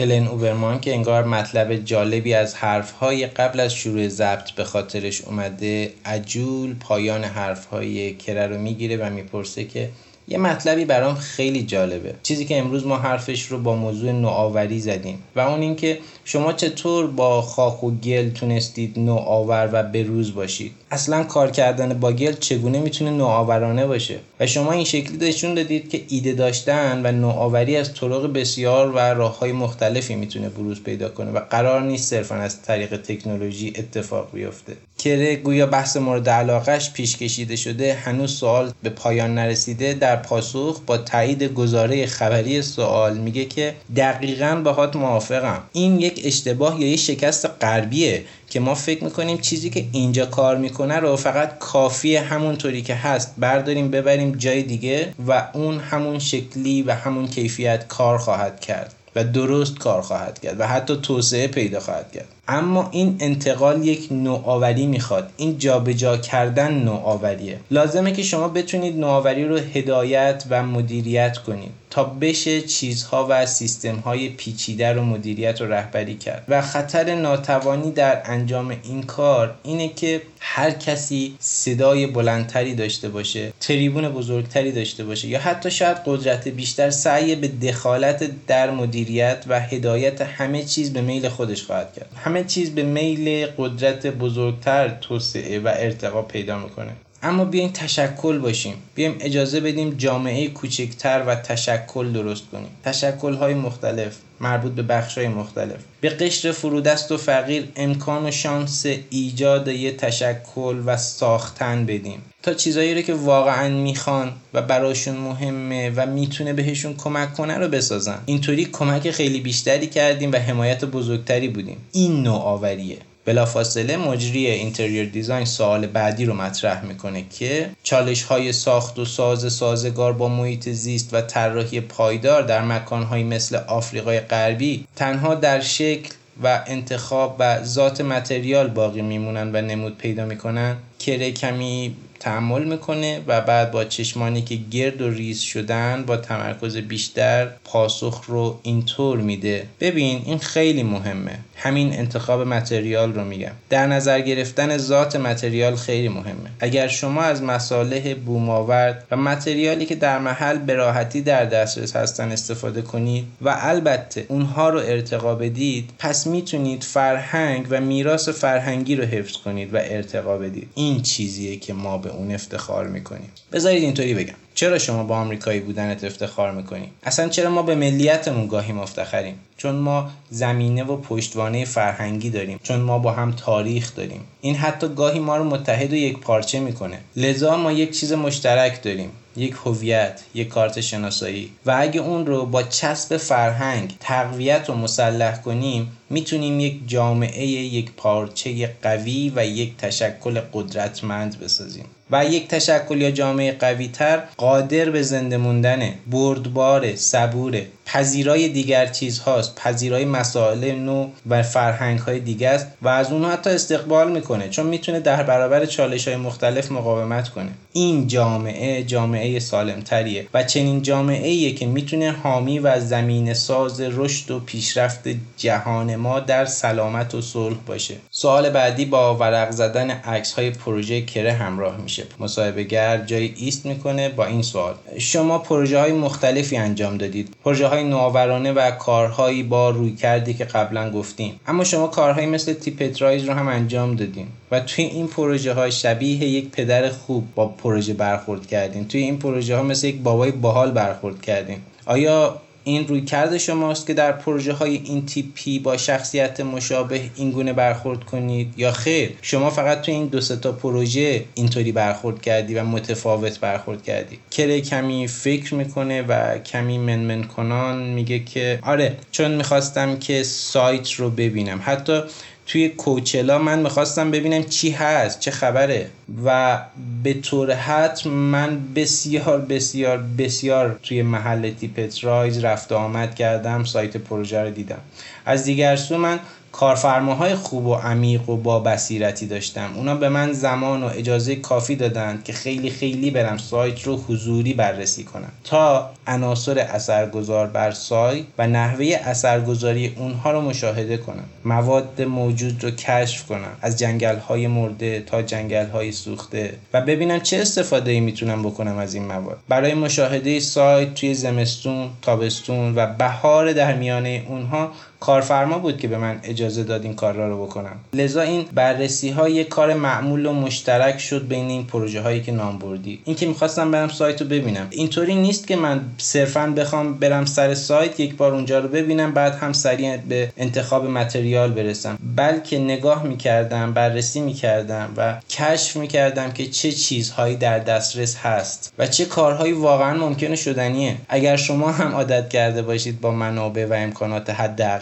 هلن 0.00 0.26
اوبرمان 0.26 0.80
که 0.80 0.94
انگار 0.94 1.24
مطلب 1.24 1.76
جالبی 1.76 2.34
از 2.34 2.54
حرفهای 2.54 3.26
قبل 3.26 3.60
از 3.60 3.74
شروع 3.74 4.08
ضبط 4.08 4.50
به 4.50 4.64
خاطرش 4.64 5.20
اومده 5.20 5.92
عجول 6.04 6.74
پایان 6.74 7.24
حرفهای 7.24 8.14
کره 8.14 8.46
رو 8.46 8.58
می‌گیره 8.58 8.96
و 8.96 9.10
می‌پرسه 9.10 9.64
که 9.64 9.88
یه 10.28 10.38
مطلبی 10.38 10.84
برام 10.84 11.14
خیلی 11.14 11.62
جالبه. 11.62 12.14
چیزی 12.22 12.44
که 12.44 12.58
امروز 12.58 12.86
ما 12.86 12.96
حرفش 12.96 13.42
رو 13.42 13.58
با 13.58 13.76
موضوع 13.76 14.12
نوآوری 14.12 14.80
زدیم 14.80 15.22
و 15.36 15.40
اون 15.40 15.60
اینکه 15.60 15.98
شما 16.32 16.52
چطور 16.52 17.06
با 17.06 17.42
خاک 17.42 17.84
و 17.84 17.90
گل 17.90 18.30
تونستید 18.30 18.98
نوآور 18.98 19.68
و 19.72 19.82
بروز 19.82 20.34
باشید؟ 20.34 20.72
اصلا 20.90 21.24
کار 21.24 21.50
کردن 21.50 21.94
با 21.94 22.12
گل 22.12 22.32
چگونه 22.32 22.80
می‌تونه 22.80 23.10
نوآورانه 23.10 23.86
باشه؟ 23.86 24.18
و 24.40 24.46
شما 24.46 24.72
این 24.72 24.84
شکلی 24.84 25.28
نشون 25.28 25.54
دادید 25.54 25.90
که 25.90 26.02
ایده 26.08 26.32
داشتن 26.32 27.00
و 27.04 27.12
نوآوری 27.12 27.76
از 27.76 27.94
طرق 27.94 28.32
بسیار 28.32 28.90
و 28.90 28.98
راههای 28.98 29.52
مختلفی 29.52 30.14
می‌تونه 30.14 30.48
بروز 30.48 30.82
پیدا 30.82 31.08
کنه 31.08 31.30
و 31.30 31.40
قرار 31.50 31.82
نیست 31.82 32.10
صرفا 32.10 32.34
از 32.34 32.62
طریق 32.62 32.96
تکنولوژی 32.96 33.72
اتفاق 33.76 34.28
بیفته. 34.32 34.72
کره 34.98 35.36
گویا 35.36 35.66
بحث 35.66 35.96
مورد 35.96 36.28
علاقش 36.28 36.92
پیش 36.92 37.16
کشیده 37.16 37.56
شده 37.56 37.94
هنوز 37.94 38.32
سوال 38.32 38.72
به 38.82 38.90
پایان 38.90 39.34
نرسیده. 39.34 39.94
در 39.94 40.16
پاسخ 40.16 40.80
با 40.86 40.98
تایید 40.98 41.42
گزاره 41.42 42.06
خبری 42.06 42.62
سوال 42.62 43.18
میگه 43.18 43.44
که 43.44 43.74
دقیقا 43.96 44.60
باهات 44.64 44.96
موافقم. 44.96 45.62
این 45.72 46.00
یک 46.00 46.19
اشتباه 46.24 46.80
یا 46.80 46.88
یک 46.88 47.00
شکست 47.00 47.50
غربیه 47.60 48.24
که 48.50 48.60
ما 48.60 48.74
فکر 48.74 49.04
می‌کنیم 49.04 49.38
چیزی 49.38 49.70
که 49.70 49.84
اینجا 49.92 50.26
کار 50.26 50.56
می‌کنه 50.56 50.96
رو 50.96 51.16
فقط 51.16 51.58
کافیه 51.58 52.20
همونطوری 52.20 52.82
که 52.82 52.94
هست. 52.94 53.34
برداریم 53.38 53.90
ببریم 53.90 54.32
جای 54.32 54.62
دیگه 54.62 55.14
و 55.26 55.48
اون 55.52 55.78
همون 55.78 56.18
شکلی 56.18 56.82
و 56.82 56.94
همون 56.94 57.28
کیفیت 57.28 57.88
کار 57.88 58.18
خواهد 58.18 58.60
کرد 58.60 58.94
و 59.16 59.24
درست 59.24 59.78
کار 59.78 60.02
خواهد 60.02 60.38
کرد 60.38 60.60
و 60.60 60.66
حتی 60.66 60.96
توسعه 60.96 61.46
پیدا 61.46 61.80
خواهد 61.80 62.12
کرد. 62.12 62.28
اما 62.48 62.88
این 62.92 63.16
انتقال 63.20 63.86
یک 63.86 64.08
نوآوری 64.10 64.86
می‌خواد. 64.86 65.30
این 65.36 65.58
جابجا 65.58 66.16
کردن 66.16 66.74
نوآوریه. 66.74 67.58
لازمه 67.70 68.12
که 68.12 68.22
شما 68.22 68.48
بتونید 68.48 68.98
نوآوری 68.98 69.44
رو 69.44 69.56
هدایت 69.56 70.44
و 70.50 70.62
مدیریت 70.62 71.38
کنید. 71.38 71.70
تا 71.90 72.04
بشه 72.04 72.60
چیزها 72.60 73.26
و 73.30 73.46
سیستمهای 73.46 74.28
پیچیده 74.28 74.92
رو 74.92 75.02
مدیریت 75.02 75.60
و 75.60 75.64
رهبری 75.64 76.14
کرد. 76.14 76.44
و 76.48 76.62
خطر 76.62 77.14
ناتوانی 77.14 77.90
در 77.90 78.22
انجام 78.24 78.76
این 78.82 79.02
کار 79.02 79.54
اینه 79.62 79.88
که 79.88 80.22
هر 80.40 80.70
کسی 80.70 81.36
صدای 81.38 82.06
بلندتری 82.06 82.74
داشته 82.74 83.08
باشه 83.08 83.52
تریبون 83.60 84.08
بزرگتری 84.08 84.72
داشته 84.72 85.04
باشه 85.04 85.28
یا 85.28 85.40
حتی 85.40 85.70
شاید 85.70 85.96
قدرت 86.06 86.48
بیشتر 86.48 86.90
سعی 86.90 87.36
به 87.36 87.48
دخالت 87.48 88.46
در 88.46 88.70
مدیریت 88.70 89.44
و 89.48 89.60
هدایت 89.60 90.20
همه 90.20 90.64
چیز 90.64 90.92
به 90.92 91.00
میل 91.00 91.28
خودش 91.28 91.62
خواهد 91.62 91.92
کرد. 91.94 92.10
همه 92.16 92.44
چیز 92.44 92.70
به 92.70 92.82
میل 92.82 93.46
قدرت 93.58 94.06
بزرگتر 94.06 94.88
توسعه 94.88 95.58
و 95.58 95.72
ارتقا 95.76 96.22
پیدا 96.22 96.58
می‌کنه. 96.58 96.92
اما 97.22 97.44
بیاین 97.44 97.72
تشکل 97.72 98.38
باشیم. 98.38 98.74
بیایم 98.94 99.16
اجازه 99.20 99.60
بدیم 99.60 99.90
جامعه 99.90 100.48
کوچکتر 100.48 101.24
و 101.26 101.34
تشکل 101.34 102.12
درست 102.12 102.42
کنیم. 102.52 102.70
تشکل 102.84 103.34
های 103.34 103.54
مختلف 103.54 104.16
مربوط 104.40 104.72
به 104.72 104.82
بخش 104.82 105.18
های 105.18 105.28
مختلف. 105.28 105.76
به 106.00 106.08
قشر 106.08 106.52
فرودست 106.52 107.12
و 107.12 107.16
فقیر 107.16 107.68
امکان 107.76 108.26
و 108.26 108.30
شانس 108.30 108.86
ایجاد 109.10 109.68
یه 109.68 109.92
تشکل 109.92 110.82
و 110.86 110.96
ساختن 110.96 111.86
بدیم. 111.86 112.22
تا 112.42 112.54
چیزایی 112.54 112.94
رو 112.94 113.00
که 113.00 113.14
واقعا 113.14 113.68
می‌خوان 113.68 114.32
و 114.54 114.62
براشون 114.62 115.16
مهمه 115.16 115.92
و 115.96 116.06
می‌تونه 116.06 116.52
بهشون 116.52 116.94
کمک 116.96 117.34
کنه 117.34 117.58
رو 117.58 117.68
بسازن. 117.68 118.18
اینطوری 118.26 118.64
کمک 118.64 119.10
خیلی 119.10 119.40
بیشتری 119.40 119.86
کردیم 119.86 120.32
و 120.32 120.36
حمایت 120.36 120.84
بزرگتری 120.84 121.48
بودیم. 121.48 121.76
این 121.92 122.22
نوآوریه. 122.22 122.98
بلافاصله 123.24 123.96
مجری 123.96 124.46
Interior 124.46 125.04
Design 125.04 125.44
سوال 125.44 125.86
بعدی 125.86 126.24
رو 126.24 126.34
مطرح 126.34 126.84
می‌کنه 126.84 127.24
که 127.38 127.70
چالش 127.82 128.22
های 128.22 128.52
ساخت 128.52 128.98
و 128.98 129.04
ساز 129.04 129.52
سازگار 129.52 130.12
با 130.12 130.28
محیط 130.28 130.68
زیست 130.68 131.14
و 131.14 131.20
طراحی 131.20 131.80
پایدار 131.80 132.42
در 132.42 132.62
مکانهایی 132.62 133.24
مثل 133.24 133.56
آفریقای 133.56 134.20
غربی 134.20 134.86
تنها 134.96 135.34
در 135.34 135.60
شکل 135.60 136.14
و 136.42 136.62
انتخاب 136.66 137.36
و 137.38 137.64
ذات 137.64 138.00
متریال 138.00 138.68
باقی 138.68 139.02
میمونن 139.02 139.50
و 139.52 139.62
نمود 139.62 139.98
پیدا 139.98 140.24
می‌کنن. 140.24 140.76
کره 140.98 141.32
کمی 141.32 141.96
تحمل 142.20 142.64
می‌کنه 142.64 143.20
و 143.26 143.40
بعد 143.40 143.70
با 143.70 143.84
چشمانی 143.84 144.42
که 144.42 144.58
گرد 144.70 145.02
و 145.02 145.10
ریز 145.10 145.40
شدن 145.40 146.04
با 146.06 146.16
تمرکز 146.16 146.76
بیشتر 146.76 147.48
پاسخ 147.64 148.24
رو 148.26 148.60
اینطور 148.62 149.18
میده. 149.18 149.66
ببین 149.80 150.22
این 150.26 150.38
خیلی 150.38 150.82
مهمه. 150.82 151.38
همین 151.56 151.92
انتخاب 151.92 152.40
متریال 152.40 153.14
رو 153.14 153.24
میگم. 153.24 153.52
در 153.70 153.86
نظر 153.86 154.20
گرفتن 154.20 154.78
ذات 154.78 155.16
متریال 155.16 155.76
خیلی 155.76 156.08
مهمه. 156.08 156.50
اگر 156.60 156.88
شما 156.88 157.22
از 157.22 157.42
مصالح 157.42 158.14
بوم 158.14 158.50
آورد 158.50 159.06
و 159.10 159.16
متریالی 159.16 159.86
که 159.86 159.94
در 159.94 160.18
محل 160.18 160.58
به 160.58 160.74
راحتی 160.74 161.20
در 161.20 161.44
دسترس 161.44 161.96
هستن 161.96 162.32
استفاده 162.32 162.82
کنید 162.82 163.24
و 163.42 163.56
البته 163.60 164.26
اونها 164.28 164.68
رو 164.68 164.78
ارتقا 164.78 165.34
بدید 165.34 165.90
پس 165.98 166.26
می‌تونید 166.26 166.82
فرهنگ 166.82 167.66
و 167.70 167.80
میراث 167.80 168.28
فرهنگی 168.28 168.96
رو 168.96 169.04
حفظ 169.04 169.36
کنید 169.36 169.74
و 169.74 169.76
ارتقا 169.80 170.38
بدید. 170.38 170.68
این 170.74 171.02
چیزیه 171.02 171.56
که 171.56 171.72
ما 171.72 171.98
به 171.98 172.09
اون 172.10 172.32
افتخار 172.32 172.86
می‌کنیم. 172.86 173.30
بذارید 173.52 173.82
اینطوری 173.82 174.14
بگم. 174.14 174.34
چرا 174.54 174.78
شما 174.78 175.04
با 175.04 175.16
آمریکایی 175.16 175.60
بودنت 175.60 176.04
افتخار 176.04 176.52
می‌کنی؟ 176.52 176.90
اصلا 177.02 177.28
چرا 177.28 177.50
ما 177.50 177.62
به 177.62 177.74
ملیتمون 177.74 178.46
گاهی 178.46 178.72
مفتخریم؟ 178.72 179.34
چون 179.56 179.74
ما 179.74 180.10
زمینه 180.30 180.84
و 180.84 180.96
پشتوانه 180.96 181.64
فرهنگی 181.64 182.30
داریم. 182.30 182.60
چون 182.62 182.80
ما 182.80 182.98
با 182.98 183.12
هم 183.12 183.32
تاریخ 183.32 183.94
داریم. 183.94 184.20
این 184.40 184.56
حتی 184.56 184.88
گاهی 184.88 185.18
ما 185.18 185.36
رو 185.36 185.44
متحد 185.44 185.92
و 185.92 185.96
یک 185.96 186.18
پارچه 186.18 186.60
می‌کنه. 186.60 186.98
لذا 187.16 187.56
ما 187.56 187.72
یک 187.72 187.98
چیز 188.00 188.12
مشترک 188.12 188.82
داریم. 188.82 189.10
یک 189.36 189.54
هویت 189.64 190.20
یک 190.34 190.48
کارت 190.48 190.80
شناسایی. 190.80 191.50
و 191.66 191.76
اگه 191.78 192.00
اون 192.00 192.26
رو 192.26 192.46
با 192.46 192.62
چسب 192.62 193.16
فرهنگ 193.16 193.96
تقویت 194.00 194.70
و 194.70 194.74
مسلح 194.74 195.42
کنیم 195.42 195.92
می‌تونیم 196.10 196.60
یک 196.60 196.80
جامعه 196.86 197.46
یک 197.46 197.92
پارچه 197.96 198.74
قوی 198.82 199.32
و 199.36 199.46
یک 199.46 199.76
تشکل 199.76 200.40
قدرتمند 200.52 201.40
بسازیم. 201.40 201.84
و 202.12 202.24
یک 202.24 202.48
تشکل 202.48 203.00
یا 203.00 203.10
جامعه 203.10 203.52
قوی 203.52 203.88
تر 203.88 204.22
قادر 204.36 204.90
به 204.90 205.02
زنده 205.02 205.36
موندنه 205.36 205.94
بردبار 206.10 206.96
صبوره 206.96 207.66
پذیرای 207.86 208.48
دیگر 208.48 208.86
چیزهاست 208.86 209.54
پذیرای 209.54 210.04
مسائل 210.04 210.72
نو 210.72 211.08
و 211.26 211.42
فرهنگ 211.42 211.98
های 211.98 212.20
دیگه 212.20 212.48
است 212.48 212.66
و 212.82 212.88
از 212.88 213.12
اونها 213.12 213.30
حتی 213.30 213.50
استقبال 213.50 214.12
می‌کنه 214.12 214.48
چون 214.48 214.66
می‌تونه 214.66 215.00
در 215.00 215.22
برابر 215.22 215.66
چالش 215.66 216.08
های 216.08 216.16
مختلف 216.16 216.72
مقاومت 216.72 217.28
کنه. 217.28 217.50
این 217.72 218.06
جامعه 218.06 218.82
جامعه 218.82 219.38
سالمتریه 219.38 220.26
و 220.34 220.42
چنین 220.42 220.82
جامعه 220.82 221.28
ایه 221.28 221.54
که 221.54 221.66
می‌تونه 221.66 222.12
حامی 222.12 222.58
و 222.58 222.80
زمین 222.80 223.34
ساز 223.34 223.80
رشد 223.80 224.30
و 224.30 224.40
پیشرفت 224.40 225.08
جهان 225.36 225.96
ما 225.96 226.20
در 226.20 226.44
سلامت 226.44 227.14
و 227.14 227.20
صلح 227.20 227.56
باشه. 227.66 227.94
سوال 228.10 228.50
بعدی 228.50 228.84
با 228.84 229.16
ورق 229.16 229.50
زدن 229.50 229.90
عکس 229.90 230.32
های 230.32 230.50
پروژه 230.50 231.02
کره 231.02 231.32
همراه 231.32 231.76
میشه. 231.76 232.06
مصاحبه 232.20 232.64
گر 232.64 232.98
جایی 232.98 233.34
ایست 233.36 233.66
می‌کنه 233.66 234.08
با 234.08 234.26
این 234.26 234.42
سوال. 234.42 234.74
شما 234.98 235.38
پروژه 235.38 235.80
های 235.80 235.92
مختلفی 235.92 236.56
انجام 236.56 236.96
دادید. 236.96 237.34
پروژه 237.44 237.66
های 237.66 237.84
نوآورانه 237.84 238.52
و 238.52 238.70
کارهایی 238.70 239.42
با 239.42 239.70
رویکردی 239.70 240.34
که 240.34 240.44
قبلا 240.44 240.90
گفتیم. 240.90 241.40
اما 241.46 241.64
شما 241.64 241.86
کارهایی 241.86 242.26
مثل 242.26 242.52
Tippet 242.52 242.95
Rise 242.95 243.24
رو 243.24 243.34
هم 243.34 243.48
انجام 243.48 243.96
دادیم 243.96 244.32
و 244.50 244.60
توی 244.60 244.84
این 244.84 245.06
پروژه 245.06 245.52
ها 245.52 245.70
شبیه 245.70 246.24
یک 246.24 246.50
پدر 246.50 246.88
خوب 246.88 247.24
با 247.34 247.46
پروژه 247.62 247.94
برخورد 247.94 248.46
کردیم 248.46 248.84
توی 248.84 249.00
این 249.00 249.18
پروژه 249.18 249.56
ها 249.56 249.62
مثل 249.62 249.86
یک 249.86 249.96
بابای 249.96 250.30
باحال 250.30 250.70
برخورد 250.70 251.22
کردیم 251.22 251.62
آیا 251.86 252.40
این 252.64 252.88
رویکرد 252.88 253.38
شماست 253.38 253.86
که 253.86 253.94
در 253.94 254.12
پروژه 254.12 254.52
های 254.52 254.80
این 254.84 255.06
تیپی 255.06 255.58
با 255.58 255.76
شخصیت 255.76 256.40
مشابه 256.40 257.00
این 257.16 257.30
گونه 257.30 257.52
برخورد 257.52 258.04
کنید؟ 258.04 258.54
یا 258.56 258.72
خیر 258.72 259.14
شما 259.22 259.50
فقط 259.50 259.82
تو 259.82 259.92
این 259.92 260.06
دو 260.06 260.20
تا 260.20 260.52
پروژه 260.52 261.24
اینطوری 261.34 261.72
برخورد 261.72 262.22
کردی 262.22 262.54
و 262.54 262.64
متفاوت 262.64 263.40
برخورد 263.40 263.82
کردی؟ 263.82 264.18
کره 264.30 264.60
کمی 264.60 265.08
فکر 265.08 265.54
می‌کنه 265.54 266.02
و 266.02 266.38
کمی 266.38 266.78
من‌من‌کنان 266.78 267.82
میگه 267.82 268.18
که 268.18 268.58
آره 268.62 268.96
چون 269.10 269.34
می‌خواستم 269.34 269.98
که 269.98 270.22
سایت 270.22 270.92
رو 270.92 271.10
ببینم. 271.10 271.60
حتی 271.64 272.02
توی 272.50 272.68
Coachella 272.68 273.38
من 273.38 273.58
می‌خواستم 273.58 274.10
ببینم 274.10 274.44
چی 274.44 274.70
هست 274.70 275.20
چه 275.20 275.30
خبره. 275.30 275.90
و 276.24 276.58
به 277.02 277.14
طور 277.14 277.54
حتم 277.54 278.10
من 278.10 278.60
بسیار 278.74 279.40
بسیار 279.40 279.98
بسیار 280.18 280.78
توی 280.82 281.02
محل 281.02 281.50
Tippet 281.50 282.06
Rise 282.06 282.44
رفت 282.44 282.72
آمد 282.72 283.14
کردم 283.14 283.64
سایت 283.64 283.96
پروژه 283.96 284.42
رو 284.42 284.50
دیدم. 284.50 284.78
از 285.26 285.44
دیگر 285.44 285.76
سو 285.76 285.98
من 285.98 286.18
کارفرماهای 286.52 287.34
خوب 287.34 287.66
و 287.66 287.74
عمیق 287.74 288.28
و 288.28 288.36
با 288.36 288.60
بصیرتی 288.60 289.26
داشتم. 289.26 289.70
اونا 289.76 289.94
به 289.94 290.08
من 290.08 290.32
زمان 290.32 290.82
و 290.82 290.86
اجازه 290.86 291.36
کافی 291.36 291.76
دادند 291.76 292.24
که 292.24 292.32
خیلی 292.32 292.70
خیلی 292.70 293.10
برم 293.10 293.38
سایت 293.38 293.82
رو 293.82 293.96
حضوری 293.96 294.54
بررسی 294.54 295.04
کنم. 295.04 295.32
تا 295.44 295.90
عناصر 296.06 296.58
اثرگذار 296.58 297.46
بر 297.46 297.70
سایت 297.70 298.24
و 298.38 298.46
نحوه 298.46 298.86
اثرگذاری 299.04 299.94
اونها 299.98 300.30
رو 300.30 300.40
مشاهده 300.40 300.96
کنم. 300.96 301.24
مواد 301.44 302.02
موجود 302.02 302.64
رو 302.64 302.70
کشف 302.70 303.26
کنم. 303.26 303.52
از 303.62 303.78
جنگل 303.78 304.16
های 304.18 304.46
مرده 304.46 305.00
تا 305.00 305.22
جنگل 305.22 305.66
های 305.66 305.92
سوخته. 305.92 306.54
و 306.72 306.80
ببینم 306.80 307.20
چه 307.20 307.36
استفاده 307.36 307.90
ای 307.90 308.00
می‌تونم 308.00 308.42
بکنم 308.42 308.78
از 308.78 308.94
این 308.94 309.06
مواد. 309.06 309.38
برای 309.48 309.74
مشاهده 309.74 310.40
سایت 310.40 310.94
توی 310.94 311.14
زمستون 311.14 311.90
تابستون 312.02 312.74
و 312.76 312.86
بهار 312.86 313.52
در 313.52 313.74
میانه 313.74 314.24
اونها 314.28 314.72
کارفرما 315.00 315.58
بود 315.58 315.78
که 315.78 315.88
به 315.88 315.98
من 315.98 316.20
اجازه 316.22 316.64
داد 316.64 316.84
این 316.84 316.94
کار 316.94 317.14
را 317.14 317.28
رو 317.28 317.46
بکنم. 317.46 317.76
لذا 317.92 318.20
این 318.20 318.44
بررسی 318.54 319.10
ها 319.10 319.42
کار 319.44 319.74
معمول 319.74 320.26
و 320.26 320.32
مشترک 320.32 320.98
شد 320.98 321.28
بین 321.28 321.48
این 321.48 321.66
پروژه 321.66 322.00
هایی 322.00 322.20
که 322.22 322.32
نام 322.32 322.58
بردی. 322.58 323.00
این 323.04 323.16
که 323.16 323.26
می‌خواستم 323.26 323.70
برم 323.70 323.88
سایت 323.88 324.22
رو 324.22 324.28
ببینم. 324.28 324.66
اینطوری 324.70 325.14
نیست 325.14 325.46
که 325.46 325.56
من 325.56 325.80
صرفا 325.98 326.46
بخوام 326.46 326.94
برم 326.94 327.24
سر 327.24 327.54
سایت 327.54 328.00
یک 328.00 328.16
بار 328.16 328.34
اونجا 328.34 328.58
رو 328.58 328.68
ببینم 328.68 329.12
بعد 329.12 329.34
هم 329.34 329.52
سریع 329.52 329.96
به 329.96 330.32
انتخاب 330.36 330.86
متریال 330.86 331.50
برسم. 331.50 331.98
بلکه 332.16 332.58
نگاه 332.58 333.02
می‌کردم 333.02 333.72
بررسی 333.72 334.20
می‌کردم 334.20 334.92
و 334.96 335.14
کشف 335.30 335.76
می‌کردم 335.76 336.32
که 336.32 336.46
چه 336.46 336.72
چیزهایی 336.72 337.36
در 337.36 337.58
دسترس 337.58 338.16
هست 338.16 338.72
و 338.78 338.86
چه 338.86 339.04
کارهایی 339.04 339.52
واقعا 339.52 339.94
ممکنه 339.94 340.36
شدنیه. 340.36 340.96
اگر 341.08 341.36
شما 341.36 341.72
هم 341.72 341.94
عادت 341.94 342.28
کرده 342.28 342.62
باشید 342.62 343.00
با 343.00 343.10
منابع 343.10 343.66
و 343.66 343.72
امکانات 343.72 344.30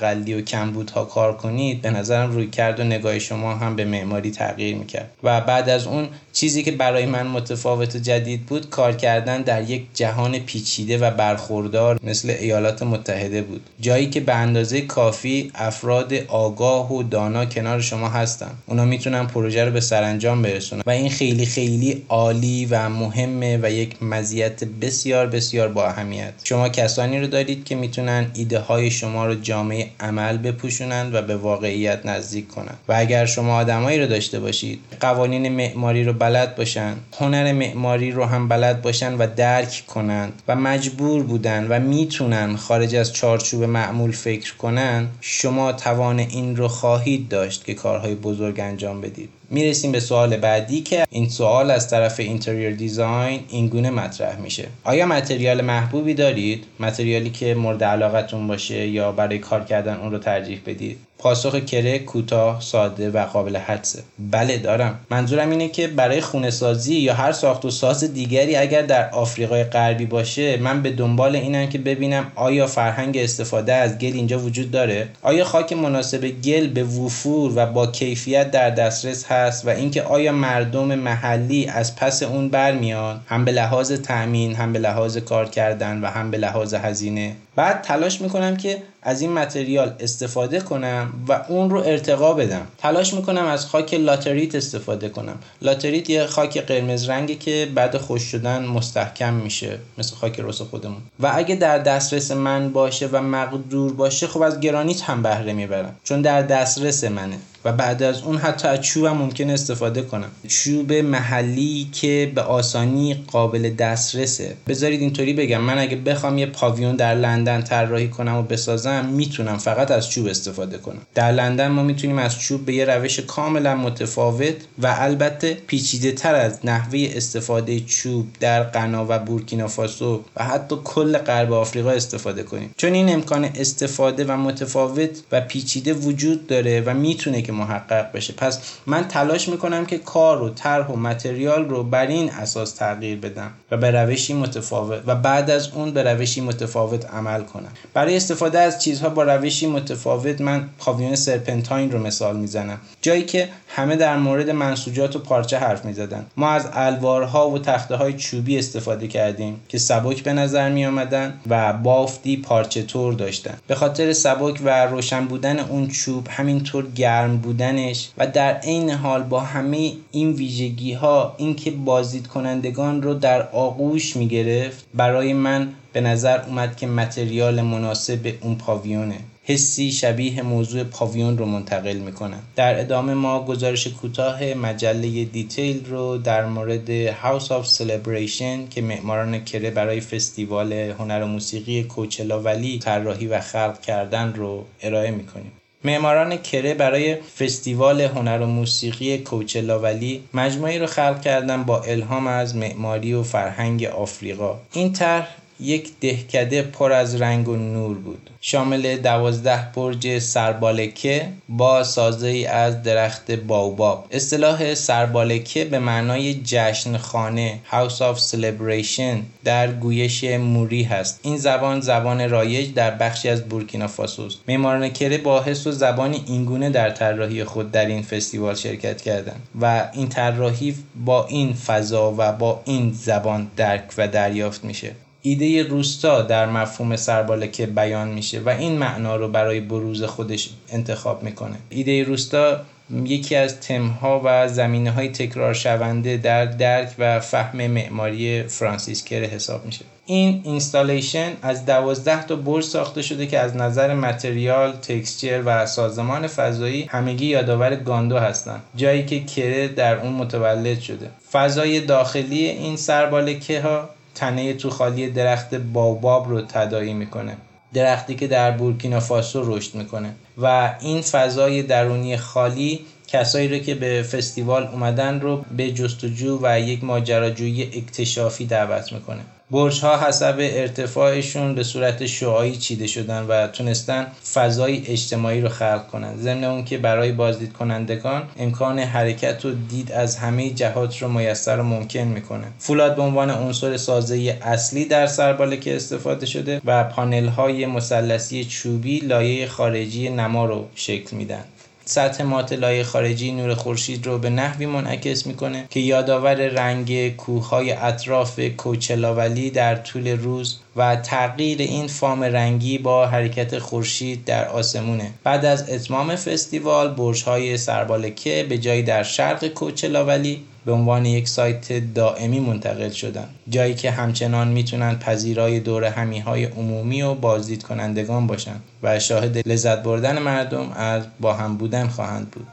حداقلی 0.09 0.35
و 0.35 0.41
کمبودها 0.41 1.05
کار 1.05 1.37
کنید 1.37 1.83
به 1.83 1.91
نظرم 1.91 2.33
روی 2.33 2.47
کرد 2.47 2.81
و 2.81 2.85
نگاه 2.85 3.19
شما 3.19 3.55
هم 3.55 3.77
به 3.77 3.85
معماری 3.85 4.31
تغییر 4.31 4.77
می‌کرد. 4.77 5.11
و 5.23 5.41
بعد 5.41 5.69
از 5.69 5.87
اون 5.87 6.09
چیزی 6.33 6.63
که 6.63 6.71
برای 6.71 7.07
من 7.07 7.27
متفاوت 7.27 7.97
و 7.97 7.99
جدید 7.99 8.47
بود 8.47 8.71
کار 8.71 8.93
کردن 8.93 9.43
در 9.43 9.71
یک 9.71 9.87
جهان 9.95 10.39
پیچیده 10.39 10.99
و 10.99 11.11
برخوردار 11.11 12.01
مثل 12.03 12.31
ایالات 12.41 12.83
متحده 12.83 13.43
بود. 13.43 13.61
جایی 13.81 14.11
که 14.11 14.21
به 14.21 14.35
اندازه 14.35 14.81
کافی 14.81 15.51
افراد 15.55 16.15
آگاه 16.29 16.93
و 16.93 17.03
دانا 17.03 17.45
کنار 17.45 17.81
شما 17.81 18.09
هستن. 18.09 18.51
اونا 18.67 18.85
می‌تونن 18.85 19.27
پروژه 19.27 19.65
رو 19.65 19.73
به 19.73 19.81
سرانجام 19.81 20.43
برسونن. 20.43 20.83
و 20.87 20.91
این 20.91 21.11
خیلی 21.11 21.47
خیلی 21.47 22.05
عالی 22.09 22.67
و 22.71 22.89
مهمه 22.89 23.59
و 23.63 23.71
یک 23.71 24.03
مزیت 24.03 24.65
بسیار 24.65 25.27
بسیار 25.27 25.69
با 25.69 25.87
اهمیت. 25.87 26.33
شما 26.45 26.69
کسانی 26.69 27.21
رو 27.21 27.27
دارید 27.27 27.65
که 27.65 27.75
می‌تونن 27.75 28.27
ایده 28.35 28.59
های 28.59 28.91
شما 28.91 29.27
رو 29.27 29.35
جامعه 29.35 29.91
عمل 30.01 30.37
بپوشونن 30.37 31.11
و 31.13 31.23
به 31.23 31.37
واقعیت 31.37 32.07
نزدیک 32.07 32.49
کنن 32.49 32.75
و 32.89 32.95
اگر 32.97 33.27
شما 33.27 33.57
آدمایی 33.57 33.99
رو 34.01 34.07
داشته 34.07 34.41
باشید 34.41 34.81
قوانین 35.01 35.49
معماری 35.49 36.05
رو 36.05 36.13
بلد 36.13 36.57
باشن 36.57 36.95
هنر 37.21 37.53
معماری 37.53 38.11
رو 38.11 38.25
هم 38.25 38.49
بلد 38.49 38.83
باشن 38.83 39.15
و 39.15 39.27
درک 39.37 39.85
کنند 39.87 40.43
و 40.49 40.57
مجبور 40.57 41.23
بودن 41.23 41.67
و 41.67 41.81
می‌تونن 41.81 42.57
خارج 42.57 42.95
از 42.95 43.13
چارچوب 43.13 43.65
معمول 43.65 44.13
فکر 44.13 44.55
کنن 44.55 45.09
شما 45.21 45.73
توان 45.73 46.19
این 46.19 46.57
رو 46.57 46.69
خواهید 46.69 47.29
داشت 47.29 47.65
که 47.65 47.75
کارهای 47.75 48.15
بزرگ 48.15 48.61
انجام 48.61 49.01
بدید. 49.01 49.38
می‌رسیم 49.51 49.93
به 49.93 50.01
سوال 50.01 50.37
بعدی 50.37 50.81
که 50.81 51.07
این 51.11 51.29
سوال 51.29 51.71
از 51.71 51.91
طرف 51.91 52.21
اینتریر 52.21 52.71
دیزاین 52.71 53.41
اینگونه 53.49 53.91
مطرح 53.91 54.41
میشه. 54.41 54.69
آیا 54.85 55.07
متریال 55.07 55.61
محبوبی 55.61 56.15
دارید؟ 56.15 56.65
متریالی 56.81 57.31
که 57.31 57.55
مورد 57.55 57.85
علاقتون 57.85 58.47
باشه 58.47 58.87
یا 58.89 59.13
برای 59.13 59.39
کار 59.39 59.65
کردن 59.65 59.97
اون 59.97 60.11
رو 60.13 60.19
ترجیح 60.19 60.61
بدید؟ 60.67 60.99
پاسخ 61.19 61.61
کره 61.61 61.99
کوتاه 61.99 62.61
ساده 62.61 63.11
و 63.11 63.25
قابل 63.25 63.57
حدسه. 63.57 64.03
بله 64.19 64.59
دارم. 64.59 64.99
منظورم 65.11 65.51
اینه 65.51 65.69
که 65.69 65.89
برای 65.89 66.21
خونه 66.21 66.51
سازی 66.51 66.95
یا 66.95 67.15
هر 67.15 67.33
ساخت 67.33 67.65
و 67.65 67.71
ساز 67.71 68.15
دیگری 68.15 68.57
اگر 68.57 68.83
در 68.83 69.11
آفریقای 69.11 69.65
غربی 69.65 70.07
باشه 70.07 70.57
من 70.57 70.83
به 70.83 70.91
دنبال 70.91 71.37
اینم 71.37 71.69
که 71.69 71.79
ببینم 71.79 72.33
آیا 72.35 72.67
فرهنگ 72.67 73.17
استفاده 73.17 73.75
از 73.75 73.99
گل 73.99 74.13
اینجا 74.13 74.39
وجود 74.39 74.71
داره؟ 74.71 75.09
آیا 75.23 75.45
خاک 75.45 75.73
مناسب 75.73 76.29
گل 76.45 76.67
به 76.67 76.85
وفور 76.85 77.53
و 77.57 77.67
با 77.67 77.87
کیفیت 77.87 78.51
در 78.51 78.71
دسترس 78.71 79.25
هست 79.25 79.38
و 79.65 79.71
اینکه 79.71 80.03
آیا 80.03 80.33
مردم 80.33 80.95
محلی 80.95 81.67
از 81.67 81.97
پس 81.97 82.23
اون 82.23 82.49
برمیان 82.49 83.21
هم 83.27 83.45
به 83.45 83.53
لحاظ 83.53 83.93
تأمین 83.93 84.55
هم 84.55 84.73
به 84.73 84.79
لحاظ 84.79 85.17
کار 85.17 85.49
کردن 85.49 86.01
و 86.01 86.07
هم 86.07 86.31
به 86.31 86.39
لحاظ 86.39 86.75
هزینه. 86.75 87.37
بعد 87.57 87.83
تلاش 87.83 88.21
می‌کنم 88.21 88.57
که 88.57 88.83
از 89.03 89.21
این 89.21 89.33
متریال 89.33 89.95
استفاده 90.01 90.61
کنم 90.61 91.13
و 91.29 91.41
اون 91.49 91.71
رو 91.71 91.79
ارتقا 91.79 92.33
بدم. 92.33 92.67
تلاش 92.79 93.15
می‌کنم 93.15 93.45
از 93.45 93.67
خاک 93.67 93.95
لاتریت 93.95 94.55
استفاده 94.55 95.09
کنم. 95.09 95.39
لاتریت 95.63 96.11
یه 96.11 96.27
خاک 96.27 96.59
قرمز 96.59 97.09
رنگی 97.09 97.35
که 97.35 97.69
بعد 97.75 97.97
خوش 97.97 98.23
شدن 98.23 98.65
مستحکم 98.65 99.35
میشه 99.35 99.79
مثل 99.99 100.15
خاک 100.17 100.41
رس 100.41 100.63
خودمون. 100.63 101.03
و 101.21 101.33
اگه 101.35 101.55
در 101.55 101.79
دسترس 101.79 102.31
من 102.31 102.73
باشه 102.73 103.09
و 103.13 103.23
مقدور 103.23 103.93
باشه 103.93 104.27
خب 104.27 104.43
از 104.43 104.61
گرانیت 104.61 105.03
هم 105.03 105.23
بهره 105.23 105.53
می‌برم. 105.53 105.97
چون 106.05 106.23
در 106.23 106.43
دسترس 106.43 107.05
منه. 107.05 107.37
و 107.69 107.73
بعد 107.73 108.03
از 108.03 108.23
اون 108.23 108.37
حتی 108.37 108.69
از 108.69 108.81
چوب 108.81 109.05
هم 109.05 109.17
ممکن 109.17 109.51
استفاده 109.51 110.03
کنم. 110.03 110.31
چوب 110.49 110.93
محلی 110.93 111.89
که 111.93 112.33
به 112.35 112.43
آسانی 112.43 113.15
قابل 113.15 113.71
دسترسه. 113.71 114.57
بذارید 114.69 115.01
اینطوری 115.01 115.33
بگم 115.33 115.61
من 115.61 115.79
اگه 115.79 115.97
بخوام 115.97 116.39
یه 116.39 116.47
پاویون 116.47 116.97
در 116.97 117.15
لندن 117.15 117.63
طراحی 117.63 118.09
کنم 118.09 118.37
و 118.37 118.43
بسازم 118.43 119.05
می‌تونم 119.05 119.59
فقط 119.59 119.91
از 119.91 120.11
چوب 120.11 120.27
استفاده 120.27 120.79
کنم. 120.79 120.99
در 121.15 121.33
لندن 121.33 121.69
ما 121.69 121.83
می‌تونیم 121.83 122.19
از 122.19 122.39
چوب 122.39 122.67
به 122.67 122.75
یه 122.75 122.85
روش 122.85 123.21
کاملا 123.21 123.77
متفاوت 123.77 124.55
و 124.79 124.95
البته 124.99 125.55
پیچیده 125.67 126.13
تر 126.13 126.35
از 126.35 126.59
نحوه 126.65 127.09
استفاده 127.15 127.81
چوب 127.81 128.27
در 128.41 128.63
غنا 128.63 129.07
و 129.09 129.19
بورکینافاسو 129.19 130.25
و 130.37 130.45
حتی 130.45 130.77
کل 130.85 131.19
غرب 131.19 131.53
آفریقا 131.53 131.91
استفاده 131.91 132.43
کنیم. 132.43 132.71
چون 132.77 132.93
این 132.93 133.13
امکان 133.13 133.45
استفاده 133.45 134.25
و 134.25 134.37
متفاوت 134.37 135.11
و 135.33 135.41
پیچیده 135.41 135.93
وجود 135.93 136.47
داره 136.47 136.83
و 136.87 136.95
می‌تونه 136.95 137.43
که 137.43 137.53
محقق 137.59 138.13
بشه. 138.13 138.33
پس 138.33 138.61
من 138.87 139.09
تلاش 139.09 139.49
می‌کنم 139.49 139.87
که 139.87 139.99
کار 139.99 140.43
و 140.43 140.49
طرح 140.49 140.87
و 140.87 140.97
متریال 140.97 141.69
رو 141.69 141.85
بر 141.85 142.07
این 142.07 142.31
اساس 142.31 142.73
تغییر 142.73 143.19
بدم 143.19 143.51
و 143.71 143.77
به 143.77 143.91
روشی 143.91 144.35
متفاوت 144.35 145.03
و 145.07 145.15
بعد 145.15 145.51
از 145.51 145.69
اون 145.69 145.91
به 145.91 146.03
روشی 146.03 146.41
متفاوت 146.41 147.07
عمل 147.11 147.43
کنم. 147.43 147.73
برای 147.95 148.17
استفاده 148.17 148.59
از 148.59 148.83
چیزها 148.83 149.09
با 149.09 149.23
روشی 149.23 149.67
متفاوت 149.67 150.41
من 150.41 150.69
پاویون 150.79 151.15
سرپنتاین 151.15 151.93
رو 151.93 151.99
مثال 151.99 152.37
می‌زنم. 152.37 152.79
جایی 153.03 153.23
که 153.23 153.49
همه 153.69 153.97
در 153.97 154.17
مورد 154.17 154.51
منسوجات 154.51 155.17
و 155.17 155.19
پارچه 155.19 155.59
حرف 155.59 155.85
می‌زدن. 155.85 156.27
ما 156.37 156.51
از 156.51 156.69
الوارها 156.73 157.51
و 157.51 157.59
تخته 157.59 157.97
های 157.97 158.13
چوبی 158.13 158.59
استفاده 158.59 159.09
کردیم 159.09 159.61
که 159.69 159.79
سبک 159.79 160.23
به 160.23 160.33
نظر 160.33 160.71
می 160.71 160.87
آمدن 160.87 161.41
و 161.49 161.73
بافتی 161.73 162.37
پارچه 162.37 162.83
تور 162.83 163.15
داشتن. 163.15 163.55
به 163.67 163.75
خاطر 163.75 164.13
سبک 164.13 164.61
و 164.65 164.87
روشن 164.87 165.25
بودن 165.25 165.59
اون 165.59 165.89
چوب 165.89 166.29
همینطور 166.31 166.87
گرم 166.87 167.38
بودنش 167.39 168.09
و 168.19 168.27
در 168.27 168.55
عین 168.55 168.91
حال 168.91 169.23
با 169.23 169.41
همه 169.41 169.93
این 170.11 170.33
ویژگی 170.33 170.93
ها 170.93 171.35
اینکه 171.39 171.71
بازدید 171.71 172.27
کنندگان 172.27 173.03
رو 173.03 173.15
در 173.15 173.49
آغوش 173.49 174.17
می 174.17 174.29
گرفت 174.29 174.87
برای 174.95 175.33
من 175.33 175.69
به 175.93 176.01
نظر 176.01 176.41
اومد 176.41 176.77
که 176.77 176.87
متریال 176.87 177.63
مناسب 177.63 178.33
اون 178.41 178.55
پاویونه. 178.55 179.19
حسی 179.51 179.93
شبیه 179.93 180.43
موضوع 180.43 180.85
پاویون 180.85 181.39
رو 181.39 181.47
منتقل 181.47 181.97
می‌کنن 181.97 182.39
در 182.57 182.81
ادامه 182.81 183.15
ما 183.15 183.45
گزارش 183.45 183.87
کوتاه 183.87 184.55
مجله 184.55 185.25
Detail 185.25 185.87
رو 185.87 186.19
در 186.19 186.47
مورد 186.47 186.91
House 186.91 187.53
of 187.53 187.69
Celebration 187.69 188.69
که 188.69 188.83
معماران 188.83 189.45
کره 189.45 189.71
برای 189.71 190.01
فستیوال 190.01 190.73
هنر 190.73 191.23
و 191.23 191.27
موسیقی 191.27 191.83
Coachella 191.83 192.41
Valley 192.41 192.79
طراحی 192.79 193.27
و 193.27 193.41
خلق 193.41 193.81
کردن 193.81 194.35
رو 194.35 194.65
ارائه 194.83 195.11
می‌کنیم. 195.11 195.53
معماران 195.85 196.37
کره 196.37 196.75
برای 196.75 197.15
فستیوال 197.15 198.01
هنر 198.01 198.41
و 198.41 198.47
موسیقی 198.47 199.19
Coachella 199.19 199.79
Valley 199.79 200.23
مجموعه‌ای 200.35 200.79
رو 200.79 200.87
خلق 200.87 201.23
کردن 201.23 201.63
با 201.63 201.81
الهام 201.81 202.27
از 202.27 202.57
معماری 202.57 203.15
و 203.15 203.23
فرهنگ 203.23 203.85
آفریقا. 203.85 204.59
این 204.73 204.93
طرح 204.93 205.37
یک 205.61 205.91
دهکده 206.01 206.63
پر 206.63 206.93
از 206.93 207.21
رنگ 207.21 207.49
و 207.49 207.57
نور 207.57 207.99
بود. 207.99 208.31
شامل 208.41 208.97
دوازده 208.97 209.73
برج 209.75 210.19
سربالکه 210.19 211.29
با 211.49 211.85
سازه 211.85 212.27
ای 212.27 212.47
از 212.47 212.83
درخت 212.83 213.31
بائوباب. 213.31 214.07
اصطلاح 214.11 214.75
سربالکه 214.75 215.65
به 215.65 215.79
معنای 215.79 216.35
جشن 216.35 216.97
خانه 216.97 217.59
House 217.71 217.99
of 217.99 218.19
Celebration 218.31 219.17
در 219.45 219.73
گویش 219.73 220.25
موری 220.25 220.83
هست. 220.83 221.21
این 221.23 221.37
زبان 221.37 221.81
زبان 221.81 222.31
رایج 222.31 222.75
در 222.75 222.91
بخشی 222.91 223.29
از 223.29 223.49
بورکینافاسو 223.49 224.23
است. 224.23 224.39
معماران 224.49 224.89
کره 224.89 225.19
با 225.19 225.43
حس 225.43 225.67
و 225.67 225.73
زبان 225.73 226.17
اینگونه 226.27 226.71
در 226.71 226.91
طراحی 226.91 227.45
خود 227.45 227.71
در 227.71 227.87
این 227.87 228.03
فستیوال 228.03 228.55
شرکت 228.55 229.03
کردند 229.03 229.43
و 229.61 229.91
این 229.93 230.09
طراحی 230.09 230.75
با 231.05 231.27
این 231.27 231.55
فضا 231.55 232.15
و 232.19 232.33
با 232.33 232.63
این 232.65 232.93
زبان 232.93 233.51
درک 233.57 233.85
و 233.99 234.09
دریافت 234.09 234.65
میشه. 234.65 234.93
ایده 235.23 235.63
روستا 235.63 236.23
در 236.23 236.47
مفهوم 236.47 236.97
سربالکه 236.97 237.67
بیان 237.67 238.09
میشه 238.09 238.41
و 238.41 238.49
این 238.49 238.79
معنا 238.79 239.17
رو 239.17 239.29
برای 239.29 239.61
بروز 239.61 240.03
خودش 240.03 240.51
انتخاب 240.73 241.23
می‌کنه. 241.23 241.57
ایده 241.71 242.03
روستا 242.03 242.61
یکی 243.05 243.37
از 243.37 243.61
تمها 243.61 244.21
و 244.25 244.49
زمینه 244.49 244.91
های 244.91 245.09
تکرار 245.09 245.55
شونده 245.55 246.17
در 246.17 246.45
درک 246.45 246.89
و 246.99 247.21
فهم 247.21 247.67
معماری 247.67 248.43
فرانسیس 248.43 249.05
کره 249.05 249.27
حساب 249.27 249.67
میشه. 249.67 249.85
این 250.07 250.41
installation 250.45 251.33
از 251.43 251.67
دوازده 251.67 252.27
تا 252.27 252.37
برج 252.37 252.65
ساخته 252.65 253.03
شده 253.03 253.27
که 253.27 253.39
از 253.39 253.57
نظر 253.57 253.95
متریال، 253.95 254.73
texture 254.73 255.43
و 255.45 255.67
سازمان 255.67 256.27
فضایی 256.27 256.83
همگی 256.91 257.27
یادآور 257.27 257.77
گاندو 257.77 258.19
هستند 258.19 258.63
جایی 258.77 259.05
که 259.05 259.25
کره 259.25 259.69
در 259.69 260.01
اون 260.01 260.13
متولد 260.13 260.81
شده. 260.81 261.11
فضای 261.33 261.81
داخلی 261.81 262.45
این 262.45 262.77
سربالکه 262.77 263.61
ها 263.61 263.89
تنه 264.19 264.55
تو 264.55 264.71
خالی 264.71 265.11
درخت 265.11 265.55
باباب 265.55 266.29
رو 266.29 266.41
تدایی 266.41 266.95
می‌کنه. 266.95 267.37
درختی 267.75 268.15
که 268.15 268.27
در 268.27 268.51
بورکینافاسو 268.51 269.57
رشد 269.57 269.75
می‌کنه. 269.75 270.15
و 270.39 270.75
این 270.81 271.01
فضای 271.03 271.63
درونی 271.63 272.17
خالی 272.17 272.81
کسایی 273.09 273.49
رو 273.49 273.59
که 273.59 273.75
به 273.75 274.03
فستیوال 274.03 274.67
اومدن 274.67 275.21
رو 275.21 275.45
به 275.57 275.71
جستجو 275.73 276.39
و 276.43 276.61
یک 276.61 276.85
ماجراجویی 276.85 277.63
اکتشافی 277.63 278.47
دعوت 278.47 278.93
می‌کنه. 278.93 279.21
برج 279.51 279.81
ها 279.81 280.07
حسب 280.09 280.37
ارتفاعشون 280.39 281.55
به 281.55 281.65
صورت 281.65 282.07
شعایی 282.07 282.57
چیده 282.57 282.87
شدن 282.87 283.23
و 283.23 283.47
تونستن 283.47 284.07
فضای 284.35 284.83
اجتماعی 284.87 285.41
رو 285.41 285.49
خلق 285.49 285.87
کنن. 285.87 286.17
ضمن 286.17 286.45
اون 286.45 286.65
که 286.65 286.79
برای 286.79 287.13
بازدید 287.13 287.53
کنندگان 287.53 288.23
امکان 288.39 288.79
حرکت 288.79 289.45
و 289.45 289.51
دید 289.51 289.93
از 289.93 290.17
همه 290.17 290.51
جهات 290.51 291.03
رو 291.03 291.09
میسر 291.09 291.61
و 291.61 291.63
ممکن 291.63 292.01
می‌کنه. 292.01 292.47
فولاد 292.59 292.97
به 292.97 293.03
عنوان 293.03 293.31
عنصر 293.31 293.77
سازه 293.77 294.39
اصلی 294.43 294.85
در 294.85 295.07
سربالکه 295.07 295.77
استفاده 295.77 296.27
شده 296.27 296.61
و 296.65 296.85
پانل 296.85 297.27
های 297.27 297.67
مثلثی 297.67 298.45
چوبی 298.45 298.99
لایه 298.99 299.47
خارجی 299.47 300.09
نما 300.09 300.47
رو 300.47 300.69
شکل 300.75 301.17
میدن. 301.17 301.45
سطح 301.89 302.23
ماطلای 302.23 302.83
خارجی 302.83 303.33
نور 303.33 303.55
خورشید 303.55 304.07
رو 304.07 304.19
به 304.19 304.31
نحوی 304.31 304.67
منعکس 304.67 305.27
می‌کنه 305.27 305.65
که 305.71 305.81
یادآور 305.81 306.35
رنگ 306.35 307.17
کوههای 307.17 307.73
اطراف 307.73 308.41
کوچلاولی 308.41 309.51
در 309.51 309.77
طول 309.77 310.09
روز 310.09 310.59
و 310.77 310.97
تغییر 310.97 311.59
این 311.59 311.87
فام 311.87 312.23
رنگی 312.23 312.79
با 312.79 313.07
حرکت 313.07 313.59
خورشید 313.59 314.25
در 314.25 314.49
آسمونه. 314.49 315.11
بعد 315.25 315.45
از 315.45 315.71
اتمام 315.71 316.17
فستیوال 316.17 316.89
برج 316.95 317.23
های 317.23 317.57
سربالکه 317.57 318.47
به 318.49 318.59
جایی 318.59 318.83
در 318.83 319.03
شرق 319.03 319.47
کوچلاولی 319.47 320.41
به 320.65 320.73
عنوان 320.73 321.07
یک 321.07 321.29
سایت 321.29 321.73
دائمی 321.95 322.41
منتقل 322.41 322.91
شدن. 322.91 323.29
جایی 323.49 323.75
که 323.75 323.91
همچنان 323.91 324.49
می‌تونن 324.49 324.99
پذیرای 324.99 325.61
دور 325.61 325.85
همی 325.85 326.19
های 326.19 326.45
عمومی 326.45 327.03
و 327.03 327.15
بازدید 327.15 327.63
کنندگان 327.63 328.27
باشن 328.27 328.57
و 328.83 328.99
شاهد 328.99 329.49
لذت 329.49 329.83
بردن 329.83 330.19
مردم 330.19 330.73
از 330.73 331.03
با 331.21 331.35
هم 331.35 331.57
بودن 331.57 331.89
خواهند 331.89 332.31
بود. 332.31 332.47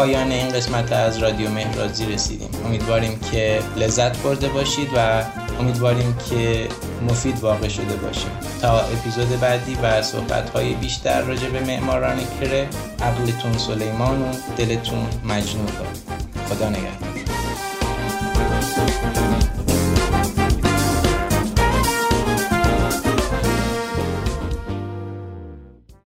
پایان 0.00 0.32
این 0.32 0.48
قسمت 0.48 0.92
از 0.92 1.18
رادیو 1.18 1.50
مهرازی 1.50 2.06
رسیدیم. 2.06 2.48
امیدواریم 2.66 3.20
که 3.32 3.60
لذت 3.76 4.18
برده 4.18 4.48
باشید 4.48 4.88
و 4.96 5.22
امیدواریم 5.60 6.16
که 6.30 6.68
مفید 7.08 7.40
واقع 7.40 7.68
شده 7.68 7.96
باشیم. 7.96 8.30
تا 8.60 8.80
اپیزود 8.80 9.40
بعدی 9.40 9.76
و 9.82 10.02
صحبت 10.02 10.50
های 10.50 10.74
بیشتر 10.74 11.20
راجع 11.20 11.48
به 11.48 11.60
معماران 11.60 12.18
کره 12.40 12.68
عقلتون 13.02 13.58
سلیمان 13.58 14.22
و 14.22 14.32
دلتون 14.56 15.06
مجنون 15.24 15.66
خدا 16.48 16.68
نگهدار. 16.68 17.10